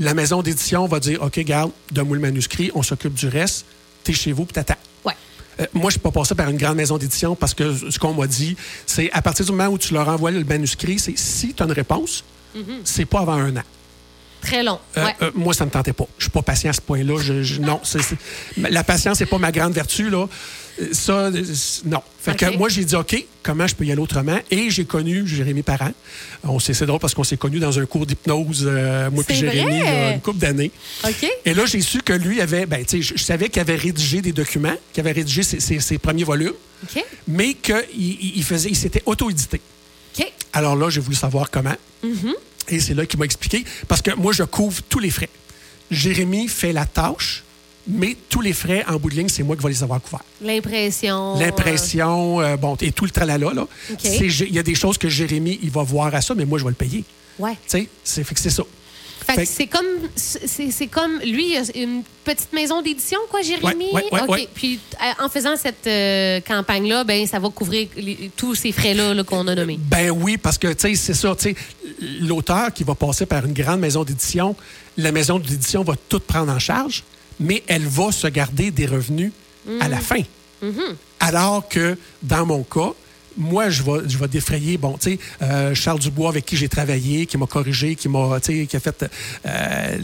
La 0.00 0.12
maison 0.12 0.42
d'édition 0.42 0.86
va 0.86 0.98
dire 1.00 1.22
OK, 1.22 1.38
garde, 1.40 1.70
donne-moi 1.92 2.16
le 2.16 2.22
manuscrit, 2.22 2.70
on 2.74 2.82
s'occupe 2.82 3.14
du 3.14 3.28
reste, 3.28 3.64
t'es 4.04 4.12
chez 4.12 4.32
vous, 4.32 4.44
puis 4.44 4.54
t'attends. 4.54 4.74
Ouais. 5.04 5.14
Euh, 5.60 5.66
moi, 5.72 5.82
je 5.84 5.86
ne 5.86 5.90
suis 5.92 6.00
pas 6.00 6.10
passé 6.10 6.34
par 6.34 6.50
une 6.50 6.56
grande 6.58 6.76
maison 6.76 6.98
d'édition 6.98 7.36
parce 7.36 7.54
que 7.54 7.74
ce 7.90 7.98
qu'on 7.98 8.12
m'a 8.12 8.26
dit, 8.26 8.56
c'est 8.86 9.10
à 9.12 9.22
partir 9.22 9.46
du 9.46 9.52
moment 9.52 9.68
où 9.68 9.78
tu 9.78 9.94
leur 9.94 10.08
envoies 10.08 10.32
le 10.32 10.44
manuscrit, 10.44 10.98
c'est 10.98 11.16
si 11.16 11.54
tu 11.54 11.62
as 11.62 11.66
une 11.66 11.72
réponse, 11.72 12.24
c'est 12.84 13.04
pas 13.06 13.20
avant 13.20 13.34
un 13.34 13.56
an. 13.56 13.62
Très 14.40 14.62
long. 14.62 14.78
Euh, 14.96 15.04
ouais. 15.04 15.14
euh, 15.22 15.30
moi, 15.34 15.52
ça 15.54 15.64
ne 15.64 15.68
me 15.68 15.72
tentait 15.72 15.92
pas. 15.92 16.06
Je 16.18 16.24
suis 16.24 16.30
pas 16.30 16.42
patient 16.42 16.70
à 16.70 16.72
ce 16.74 16.80
point-là. 16.80 17.20
Je, 17.22 17.42
je- 17.42 17.60
non, 17.60 17.80
c'est- 17.82 18.00
c'est- 18.02 18.16
la 18.70 18.82
patience 18.84 19.20
n'est 19.20 19.26
pas 19.26 19.38
ma 19.38 19.52
grande 19.52 19.72
vertu. 19.72 20.08
Là. 20.10 20.26
Euh, 20.80 20.88
Ça, 20.92 21.30
c'est- 21.32 21.84
non. 21.84 22.00
Fait 22.22 22.34
que 22.36 22.56
moi, 22.56 22.68
j'ai 22.70 22.84
dit, 22.84 22.94
OK, 22.96 23.22
comment 23.42 23.66
je 23.66 23.74
peux 23.74 23.84
y 23.84 23.92
aller 23.92 24.00
autrement? 24.00 24.38
Et 24.50 24.70
j'ai 24.70 24.84
connu 24.86 25.26
Jérémy 25.26 25.62
Parent. 25.62 25.90
On 26.42 26.58
s'est- 26.58 26.72
C'est 26.72 26.86
drôle 26.86 27.00
parce 27.00 27.12
qu'on 27.14 27.24
s'est 27.24 27.36
connus 27.36 27.58
dans 27.58 27.78
un 27.78 27.84
cours 27.84 28.06
d'hypnose, 28.06 28.64
euh, 28.66 29.10
moi 29.10 29.22
C'est 29.26 29.34
Jérémy, 29.34 29.78
vrai? 29.78 29.78
il 29.78 29.84
y 29.84 29.88
a 29.88 30.12
une 30.14 30.20
couple 30.22 30.38
d'années. 30.38 30.70
OK. 31.04 31.30
Et 31.44 31.52
là, 31.52 31.66
j'ai 31.66 31.82
su 31.82 32.00
que 32.00 32.14
lui 32.14 32.40
avait, 32.40 32.64
ben, 32.64 32.82
tu 32.84 32.96
sais, 32.98 33.02
je, 33.02 33.18
je 33.18 33.22
savais 33.22 33.50
qu'il 33.50 33.60
avait 33.60 33.74
rédigé 33.76 34.22
des 34.22 34.32
documents, 34.32 34.74
qu'il 34.94 35.00
avait 35.02 35.12
rédigé 35.12 35.42
ses, 35.42 35.60
ses- 35.60 35.80
ses 35.80 35.98
premiers 35.98 36.24
volumes, 36.24 36.54
OK. 36.84 37.04
mais 37.28 37.52
qu'il 37.54 37.76
il, 37.98 38.32
il 38.38 38.44
faisait, 38.44 38.70
il 38.70 38.76
s'était 38.76 39.02
auto-édité. 39.04 39.60
OK. 40.18 40.32
Alors 40.54 40.76
là, 40.76 40.88
j'ai 40.88 41.00
voulu 41.00 41.16
savoir 41.16 41.50
comment. 41.50 41.76
Et 42.70 42.80
c'est 42.80 42.94
là 42.94 43.04
qu'il 43.06 43.18
m'a 43.18 43.24
expliqué. 43.24 43.64
Parce 43.88 44.00
que 44.02 44.14
moi, 44.14 44.32
je 44.32 44.42
couvre 44.44 44.80
tous 44.88 44.98
les 45.00 45.10
frais. 45.10 45.28
Jérémy 45.90 46.48
fait 46.48 46.72
la 46.72 46.86
tâche, 46.86 47.42
mais 47.86 48.16
tous 48.28 48.40
les 48.40 48.52
frais, 48.52 48.84
en 48.88 48.96
bout 48.96 49.10
de 49.10 49.16
ligne, 49.16 49.28
c'est 49.28 49.42
moi 49.42 49.56
qui 49.56 49.62
vais 49.62 49.70
les 49.70 49.82
avoir 49.82 50.00
couverts. 50.00 50.24
L'impression. 50.40 51.38
L'impression, 51.38 52.40
euh, 52.40 52.56
bon, 52.56 52.76
et 52.80 52.92
tout 52.92 53.04
le 53.04 53.10
tralala, 53.10 53.52
là. 53.52 53.66
Il 54.04 54.54
y 54.54 54.58
a 54.58 54.62
des 54.62 54.74
choses 54.74 54.98
que 54.98 55.08
Jérémy, 55.08 55.58
il 55.62 55.70
va 55.70 55.82
voir 55.82 56.14
à 56.14 56.20
ça, 56.20 56.34
mais 56.34 56.44
moi, 56.44 56.58
je 56.58 56.64
vais 56.64 56.70
le 56.70 56.76
payer. 56.76 57.04
euh, 57.40 57.44
ouais. 57.44 57.52
Tu 57.54 57.58
sais, 57.66 57.88
c'est 58.04 58.24
c'est 58.38 58.50
ça. 58.50 58.62
Fait 59.34 59.42
que 59.46 59.48
c'est 59.52 59.66
comme, 59.66 59.86
c'est 60.16 60.70
c'est 60.70 60.86
comme, 60.86 61.18
lui, 61.20 61.52
il 61.52 61.56
a 61.56 61.62
une 61.82 62.02
petite 62.24 62.52
maison 62.52 62.82
d'édition, 62.82 63.18
quoi, 63.30 63.42
Jérémy? 63.42 63.86
Ouais, 63.92 64.04
ouais, 64.04 64.10
ouais, 64.12 64.20
OK. 64.22 64.28
ouais. 64.30 64.48
Puis, 64.54 64.78
euh, 64.94 65.24
en 65.24 65.28
faisant 65.28 65.56
cette 65.56 65.86
euh, 65.86 66.40
campagne-là, 66.40 67.04
ben, 67.04 67.26
ça 67.26 67.38
va 67.38 67.48
couvrir 67.50 67.88
les- 67.96 68.30
tous 68.36 68.54
ces 68.54 68.72
frais-là 68.72 69.14
là, 69.14 69.24
qu'on 69.24 69.46
a 69.48 69.54
nommés. 69.54 69.78
Ben 69.80 70.10
oui, 70.10 70.36
parce 70.36 70.58
que, 70.58 70.68
tu 70.68 70.80
sais, 70.80 70.94
c'est 70.94 71.14
ça, 71.14 71.34
tu 71.36 71.50
sais, 71.50 71.56
l'auteur 72.20 72.72
qui 72.72 72.84
va 72.84 72.94
passer 72.94 73.26
par 73.26 73.44
une 73.46 73.52
grande 73.54 73.80
maison 73.80 74.04
d'édition, 74.04 74.54
la 74.96 75.12
maison 75.12 75.38
d'édition 75.38 75.82
va 75.82 75.94
tout 76.08 76.20
prendre 76.20 76.52
en 76.52 76.58
charge, 76.58 77.04
mais 77.38 77.62
elle 77.66 77.86
va 77.86 78.12
se 78.12 78.26
garder 78.26 78.70
des 78.70 78.86
revenus 78.86 79.32
à 79.80 79.88
la 79.88 79.98
fin. 79.98 80.22
Alors 81.20 81.68
que, 81.68 81.96
dans 82.22 82.44
mon 82.46 82.62
cas, 82.62 82.92
moi, 83.40 83.70
je 83.70 83.82
vais, 83.82 84.08
je 84.08 84.18
vais 84.18 84.28
défrayer, 84.28 84.76
bon, 84.76 84.96
tu 84.98 85.12
sais, 85.12 85.18
euh, 85.42 85.74
Charles 85.74 85.98
Dubois, 85.98 86.28
avec 86.28 86.44
qui 86.44 86.56
j'ai 86.56 86.68
travaillé, 86.68 87.26
qui 87.26 87.38
m'a 87.38 87.46
corrigé, 87.46 87.96
qui 87.96 88.08
m'a, 88.08 88.38
tu 88.40 88.60
sais, 88.60 88.66
qui 88.66 88.76
a 88.76 88.80
fait, 88.80 89.06
euh, 89.46 89.96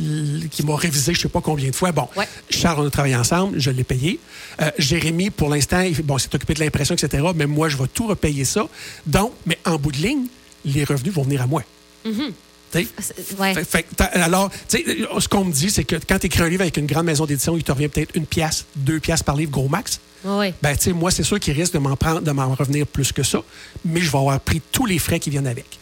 qui 0.50 0.64
m'a 0.64 0.74
révisé 0.76 1.14
je 1.14 1.20
sais 1.20 1.28
pas 1.28 1.40
combien 1.40 1.70
de 1.70 1.74
fois. 1.76 1.92
Bon, 1.92 2.08
Ouais. 2.16 2.26
Charles, 2.50 2.80
on 2.80 2.86
a 2.86 2.90
travaillé 2.90 3.14
ensemble, 3.16 3.60
je 3.60 3.70
l'ai 3.70 3.84
payé. 3.84 4.18
Euh, 4.62 4.70
Jérémy, 4.78 5.30
pour 5.30 5.50
l'instant, 5.50 5.84
bon, 6.02 6.18
s'est 6.18 6.34
occupé 6.34 6.54
de 6.54 6.60
l'impression, 6.60 6.94
etc., 6.94 7.28
mais 7.34 7.46
moi, 7.46 7.68
je 7.68 7.76
vais 7.76 7.88
tout 7.92 8.06
repayer 8.06 8.44
ça. 8.44 8.66
Donc, 9.06 9.32
mais 9.44 9.58
en 9.66 9.76
bout 9.76 9.92
de 9.92 9.98
ligne, 9.98 10.26
les 10.64 10.84
revenus 10.84 11.12
vont 11.12 11.22
venir 11.22 11.42
à 11.42 11.46
moi. 11.46 11.62
Sais? 12.04 12.32
C'est- 12.72 13.38
Ouais. 13.38 13.54
Fait- 13.54 13.64
fait- 13.64 13.86
alors, 14.18 14.50
tu 14.68 14.78
sais, 14.78 14.84
ce 15.18 15.28
qu'on 15.28 15.44
me 15.44 15.52
dit, 15.52 15.70
c'est 15.70 15.84
que 15.84 15.96
quand 16.08 16.18
tu 16.18 16.26
écris 16.26 16.42
un 16.42 16.48
livre 16.48 16.62
avec 16.62 16.76
une 16.76 16.86
grande 16.86 17.06
maison 17.06 17.24
d'édition, 17.24 17.56
il 17.56 17.62
te 17.64 17.72
revient 17.72 17.88
peut-être 17.88 18.14
une 18.16 18.26
pièce, 18.26 18.66
deux 18.76 19.00
pièces 19.00 19.22
par 19.22 19.36
livre, 19.36 19.50
gros 19.50 19.68
max. 19.68 20.00
Ouais. 20.24 20.52
Ben, 20.60 20.74
tu 20.76 20.84
sais, 20.84 20.92
moi, 20.92 21.10
c'est 21.12 21.22
sûr 21.22 21.38
qu'il 21.38 21.52
risque 21.54 21.74
de 21.74 21.78
m'en 21.78 21.94
prendre, 21.94 22.20
de 22.22 22.30
m'en 22.32 22.52
revenir 22.54 22.84
plus 22.86 23.12
que 23.12 23.22
ça, 23.22 23.38
mais 23.84 24.00
je 24.00 24.10
vais 24.10 24.18
avoir 24.18 24.40
pris 24.40 24.60
tous 24.72 24.84
les 24.86 24.98
frais 24.98 25.20
qui 25.20 25.30
viennent 25.30 25.46
avec. 25.46 25.78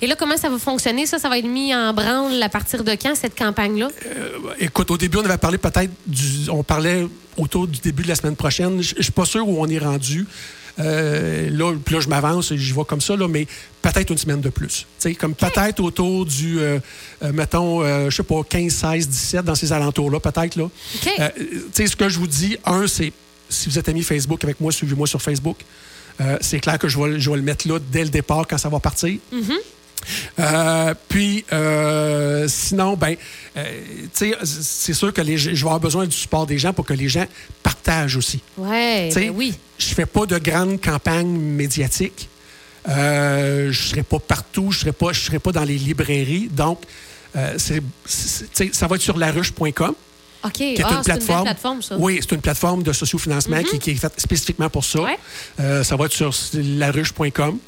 Et 0.00 0.06
là, 0.06 0.16
comment 0.16 0.36
ça 0.38 0.48
va 0.48 0.58
fonctionner? 0.58 1.04
Ça, 1.06 1.18
ça 1.18 1.28
va 1.28 1.38
être 1.38 1.46
mis 1.46 1.74
en 1.74 1.92
branle 1.92 2.42
à 2.42 2.48
partir 2.48 2.82
de 2.84 2.92
quand, 2.92 3.14
cette 3.14 3.36
campagne-là? 3.36 3.88
Écoute, 4.58 4.90
au 4.90 4.96
début, 4.96 5.18
on 5.18 5.24
avait 5.24 5.36
parlé 5.36 5.58
peut-être 5.58 5.90
du. 6.06 6.48
On 6.50 6.62
parlait 6.62 7.06
autour 7.36 7.66
du 7.66 7.80
début 7.80 8.02
de 8.04 8.08
la 8.08 8.14
semaine 8.14 8.36
prochaine. 8.36 8.80
Je 8.82 8.94
je 8.96 9.02
suis 9.02 9.12
pas 9.12 9.24
sûr 9.26 9.46
où 9.46 9.60
on 9.62 9.66
est 9.68 9.78
rendu. 9.78 10.26
Euh, 10.80 11.50
là, 11.50 11.74
puis 11.84 11.94
là, 11.94 12.00
je 12.00 12.08
m'avance, 12.08 12.54
j'y 12.54 12.72
vais 12.72 12.84
comme 12.84 13.00
ça, 13.00 13.16
là, 13.16 13.28
mais 13.28 13.46
peut-être 13.82 14.10
une 14.10 14.18
semaine 14.18 14.40
de 14.40 14.48
plus. 14.50 14.86
Comme 15.18 15.34
peut-être 15.34 15.80
autour 15.80 16.26
du, 16.26 16.58
euh, 16.60 16.78
euh, 17.22 17.32
mettons, 17.32 17.82
euh, 17.82 18.10
je 18.10 18.16
sais 18.16 18.22
pas, 18.22 18.42
15, 18.48 18.72
16, 18.72 19.08
17, 19.08 19.44
dans 19.44 19.54
ces 19.54 19.72
alentours-là, 19.72 20.20
peut-être. 20.20 20.56
là. 20.56 20.68
Ce 21.74 21.96
que 21.96 22.08
je 22.08 22.18
vous 22.18 22.26
dis, 22.26 22.56
un, 22.64 22.86
c'est 22.86 23.12
si 23.48 23.68
vous 23.68 23.78
êtes 23.78 23.88
ami 23.88 24.02
Facebook 24.02 24.42
avec 24.44 24.60
moi, 24.60 24.70
suivez-moi 24.72 25.06
sur 25.06 25.20
Facebook. 25.22 25.56
C'est 26.40 26.60
clair 26.60 26.78
que 26.78 26.86
je 26.86 26.98
vais, 26.98 27.18
je 27.18 27.30
vais 27.30 27.36
le 27.36 27.42
mettre 27.42 27.66
là 27.66 27.78
dès 27.90 28.04
le 28.04 28.10
départ 28.10 28.46
quand 28.46 28.58
ça 28.58 28.68
va 28.68 28.78
partir. 28.78 29.18
Euh, 30.38 30.94
puis, 31.08 31.44
euh, 31.52 32.46
sinon, 32.48 32.96
ben, 32.96 33.16
euh, 33.56 33.80
c'est 34.12 34.94
sûr 34.94 35.12
que 35.12 35.20
les, 35.20 35.36
je 35.38 35.50
vais 35.50 35.60
avoir 35.60 35.80
besoin 35.80 36.06
du 36.06 36.16
support 36.16 36.46
des 36.46 36.58
gens 36.58 36.72
pour 36.72 36.84
que 36.86 36.94
les 36.94 37.08
gens 37.08 37.26
partagent 37.62 38.16
aussi. 38.16 38.40
Ouais, 38.56 39.08
Tu 39.08 39.14
sais, 39.14 39.26
ben 39.26 39.34
oui. 39.36 39.54
Je 39.78 39.94
fais 39.94 40.06
pas 40.06 40.26
de 40.26 40.38
grandes 40.38 40.80
campagnes 40.80 41.36
médiatiques. 41.38 42.28
Euh, 42.88 43.70
je 43.72 43.88
serai 43.88 44.02
pas 44.02 44.18
partout. 44.18 44.72
Je 44.72 44.80
serai 44.80 44.92
pas, 44.92 45.12
je 45.12 45.20
serai 45.20 45.38
pas 45.38 45.52
dans 45.52 45.64
les 45.64 45.78
librairies. 45.78 46.48
Donc, 46.50 46.80
euh, 47.36 47.56
tu 47.58 47.82
sais, 48.06 48.70
ça 48.72 48.86
va 48.86 48.96
être 48.96 49.02
sur 49.02 49.16
laruche.com 49.16 49.94
OK. 50.42 50.52
qui 50.52 50.62
est 50.74 50.82
ah, 50.82 50.88
une 50.90 50.96
c'est 50.96 51.04
plateforme. 51.04 51.38
une 51.40 51.44
plateforme, 51.44 51.82
ça. 51.82 51.96
Oui, 51.98 52.18
c'est 52.20 52.34
une 52.34 52.40
plateforme 52.40 52.82
de 52.82 52.92
sociofinancement 52.92 53.62
qui, 53.62 53.78
qui 53.78 53.90
est 53.90 53.94
faite 53.94 54.18
spécifiquement 54.18 54.70
pour 54.70 54.84
ça. 54.84 55.00
Ouais. 55.02 55.18
Ça 55.84 55.96
va 55.96 56.06
être 56.06 56.12
sur 56.12 56.34
laruche.com. 56.54 57.58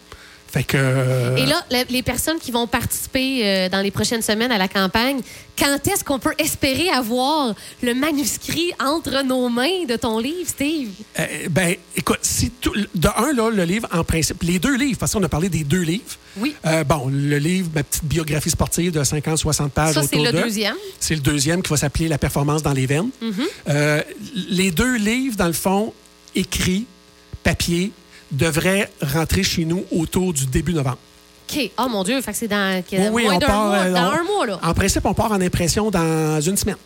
Fait 0.53 0.65
que. 0.65 0.77
euh, 0.79 1.37
Et 1.37 1.47
là, 1.47 1.65
le- 1.71 1.91
les 1.91 2.03
personnes 2.03 2.38
qui 2.38 2.51
vont 2.51 2.67
participer 2.67 3.41
euh, 3.43 3.69
dans 3.71 3.81
les 3.81 3.91
prochaines 3.91 4.21
semaines 4.21 4.53
à 4.53 4.59
la 4.59 4.69
campagne, 4.69 5.21
quand 5.59 5.79
est-ce 5.88 6.05
qu'on 6.05 6.19
peut 6.19 6.35
espérer 6.38 6.91
avoir 6.91 7.55
le 7.83 7.95
manuscrit 7.95 8.71
entre 8.79 9.23
nos 9.25 9.49
mains 9.49 9.85
de 9.88 9.97
ton 9.97 10.19
livre, 10.19 10.47
Steve? 10.47 10.91
Euh, 11.19 11.27
ben, 11.51 11.75
écoute, 11.97 12.19
si 12.21 12.51
tout- 12.51 12.75
de 12.95 13.09
un, 13.17 13.33
là, 13.33 13.49
le 13.51 13.65
livre, 13.65 13.88
en 13.93 14.05
principe, 14.05 14.43
les 14.43 14.59
deux 14.59 14.77
livres, 14.77 14.99
parce 14.99 15.12
qu'on 15.15 15.23
a 15.23 15.29
parlé 15.29 15.49
des 15.49 15.65
deux 15.65 15.81
livres. 15.81 16.05
Oui. 16.37 16.55
Euh, 16.67 16.85
bon, 16.85 17.09
le 17.11 17.38
livre, 17.38 17.71
ma 17.75 17.83
petite 17.83 18.05
biographie 18.05 18.51
sportive 18.51 18.93
de 18.93 19.03
50-60 19.03 19.71
pages 19.71 19.95
Ça, 19.95 20.03
c'est 20.03 20.17
le 20.19 20.33
d'eux. 20.33 20.43
deuxième. 20.43 20.77
C'est 21.01 21.15
le 21.15 21.21
deuxième 21.23 21.62
qui 21.62 21.71
va 21.71 21.79
s'appeler 21.79 22.09
La 22.09 22.19
performance 22.19 22.62
dans 22.62 22.73
les 22.75 22.85
veines. 22.87 23.09
Mm-hmm. 23.23 24.05
Les 24.51 24.71
deux 24.71 24.97
livres, 24.97 25.37
dans 25.37 25.47
le 25.47 25.53
fond, 25.55 25.95
écrits, 26.35 26.85
papier, 27.43 27.91
devraient 28.33 28.90
rentrer 29.01 29.42
chez 29.42 29.64
nous 29.64 29.85
autour 29.92 30.33
du 30.33 30.47
début 30.47 30.75
novembre. 30.75 30.99
OK. 31.51 31.71
Oh 31.79 31.88
mon 31.88 32.03
Dieu, 32.03 32.21
fait 32.23 32.33
que 32.33 32.38
c'est 32.38 32.49
dans 32.49 32.83
Oui, 32.92 32.99
oui, 33.12 33.25
moins 33.25 33.35
on 33.37 33.38
part, 33.40 33.66
mois, 33.66 33.77
euh, 33.77 33.92
dans 33.92 34.09
on- 34.09 34.12
un 34.12 34.23
mois, 34.25 34.47
là. 34.47 34.61
En 34.62 34.75
principe, 34.75 35.05
on 35.05 35.14
part 35.14 35.33
en 35.33 35.40
impression 35.40 35.90
dans 35.90 36.40
une 36.40 36.57
semaine. 36.57 36.77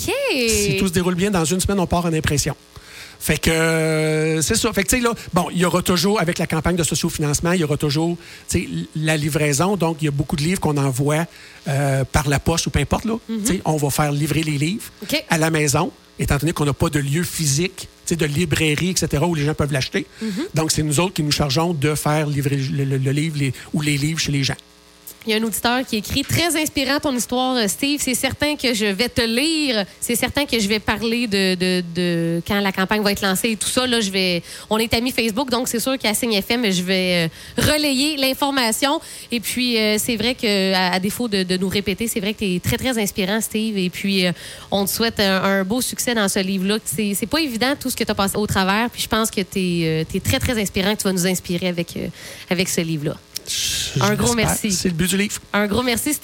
OK. 0.00 0.12
Si 0.48 0.76
tout 0.78 0.88
se 0.88 0.92
déroule 0.92 1.14
bien, 1.14 1.30
dans 1.30 1.44
une 1.44 1.60
semaine, 1.60 1.78
on 1.78 1.86
part 1.86 2.06
en 2.06 2.12
impression. 2.12 2.56
Fait 3.20 3.38
que 3.38 3.48
euh, 3.50 4.42
c'est 4.42 4.56
ça. 4.56 4.70
Fait 4.72 4.82
que 4.82 4.88
tu 4.88 4.96
sais 4.96 5.02
là, 5.02 5.12
bon, 5.32 5.46
il 5.50 5.58
y 5.58 5.64
aura 5.64 5.80
toujours 5.82 6.20
avec 6.20 6.38
la 6.38 6.46
campagne 6.46 6.76
de 6.76 6.82
sociofinancement, 6.82 7.52
il 7.52 7.60
y 7.60 7.64
aura 7.64 7.76
toujours 7.78 8.18
la 8.96 9.16
livraison. 9.16 9.76
Donc 9.76 9.98
il 10.02 10.06
y 10.06 10.08
a 10.08 10.10
beaucoup 10.10 10.36
de 10.36 10.42
livres 10.42 10.60
qu'on 10.60 10.76
envoie 10.76 11.24
euh, 11.68 12.04
par 12.04 12.28
la 12.28 12.38
poste 12.38 12.66
ou 12.66 12.70
peu 12.70 12.80
importe 12.80 13.04
là. 13.06 13.14
Tu 13.28 13.46
sais, 13.46 13.62
on 13.64 13.76
va 13.76 13.88
faire 13.90 14.12
livrer 14.12 14.42
les 14.42 14.58
livres 14.58 14.84
à 15.30 15.38
la 15.38 15.50
maison, 15.50 15.90
étant 16.18 16.36
donné 16.36 16.52
qu'on 16.52 16.66
n'a 16.66 16.74
pas 16.74 16.90
de 16.90 16.98
lieu 16.98 17.22
physique, 17.22 17.88
de 18.12 18.26
librairie, 18.26 18.90
etc. 18.90 19.22
où 19.26 19.34
les 19.34 19.44
gens 19.44 19.54
peuvent 19.54 19.72
l'acheter. 19.72 20.06
Mm-hmm. 20.22 20.28
Donc 20.54 20.70
c'est 20.72 20.82
nous 20.82 21.00
autres 21.00 21.14
qui 21.14 21.22
nous 21.22 21.32
chargeons 21.32 21.72
de 21.72 21.94
faire 21.94 22.26
livrer 22.26 22.56
le, 22.56 22.84
le- 22.84 22.98
le 22.98 23.10
livre 23.12 23.38
les- 23.38 23.52
ou 23.72 23.80
les 23.80 23.96
livres 23.96 24.20
chez 24.20 24.32
les 24.32 24.44
gens. 24.44 24.56
Il 25.26 25.30
y 25.30 25.34
a 25.34 25.38
un 25.38 25.42
auditeur 25.42 25.86
qui 25.86 25.96
écrit 25.96 26.22
Très 26.22 26.60
inspirant 26.60 27.00
ton 27.00 27.16
histoire, 27.16 27.56
euh, 27.56 27.66
Steve. 27.66 27.98
C'est 28.02 28.14
certain 28.14 28.56
que 28.56 28.74
je 28.74 28.84
vais 28.84 29.08
te 29.08 29.22
lire. 29.22 29.86
C'est 29.98 30.16
certain 30.16 30.44
que 30.44 30.58
je 30.58 30.68
vais 30.68 30.80
parler 30.80 31.26
de, 31.26 31.54
de, 31.54 31.84
de 31.94 32.42
quand 32.46 32.60
la 32.60 32.72
campagne 32.72 33.00
va 33.00 33.12
être 33.12 33.22
lancée 33.22 33.52
et 33.52 33.56
tout 33.56 33.68
ça. 33.68 33.86
Là, 33.86 34.02
je 34.02 34.10
vais... 34.10 34.42
On 34.68 34.76
est 34.76 34.92
amis 34.92 35.12
Facebook, 35.12 35.48
donc 35.48 35.68
c'est 35.68 35.80
sûr 35.80 35.96
qu'à 35.96 36.12
Signe 36.12 36.34
FM, 36.34 36.70
je 36.70 36.82
vais 36.82 37.30
euh, 37.56 37.62
relayer 37.62 38.18
l'information. 38.18 39.00
Et 39.32 39.40
puis, 39.40 39.78
euh, 39.78 39.96
c'est 39.98 40.16
vrai 40.16 40.34
que 40.34 40.74
à, 40.74 41.00
défaut 41.00 41.26
de, 41.26 41.42
de 41.42 41.56
nous 41.56 41.68
répéter, 41.68 42.06
c'est 42.06 42.20
vrai 42.20 42.34
que 42.34 42.40
tu 42.40 42.56
es 42.56 42.60
très, 42.60 42.76
très 42.76 42.98
inspirant, 42.98 43.40
Steve. 43.40 43.78
Et 43.78 43.88
puis, 43.88 44.26
on 44.70 44.84
te 44.84 44.90
souhaite 44.90 45.20
un, 45.20 45.64
beau 45.64 45.80
succès 45.80 46.14
dans 46.14 46.28
ce 46.28 46.40
livre-là. 46.40 46.76
C'est 46.84 47.14
c'est 47.14 47.26
pas 47.26 47.40
évident 47.40 47.74
tout 47.80 47.88
ce 47.88 47.96
que 47.96 48.04
tu 48.04 48.10
as 48.10 48.14
passé 48.14 48.36
au 48.36 48.46
travers. 48.46 48.90
Puis, 48.90 49.02
je 49.02 49.08
pense 49.08 49.30
que 49.30 49.40
tu 49.40 49.58
es, 49.58 50.20
très, 50.22 50.38
très 50.38 50.60
inspirant, 50.60 50.94
que 50.94 51.00
tu 51.00 51.04
vas 51.04 51.12
nous 51.12 51.26
inspirer 51.26 51.68
avec, 51.68 51.98
avec 52.50 52.68
ce 52.68 52.82
livre-là. 52.82 53.16
Je- 53.48 54.02
Un 54.02 54.14
gros 54.14 54.34
merci. 54.34 54.72
C'est 54.72 54.88
le 54.88 54.94
but 54.94 55.08
du 55.08 55.16
livre. 55.16 55.40
Un 55.52 55.66
gros 55.66 55.82
merci, 55.82 56.14
Steve. 56.14 56.22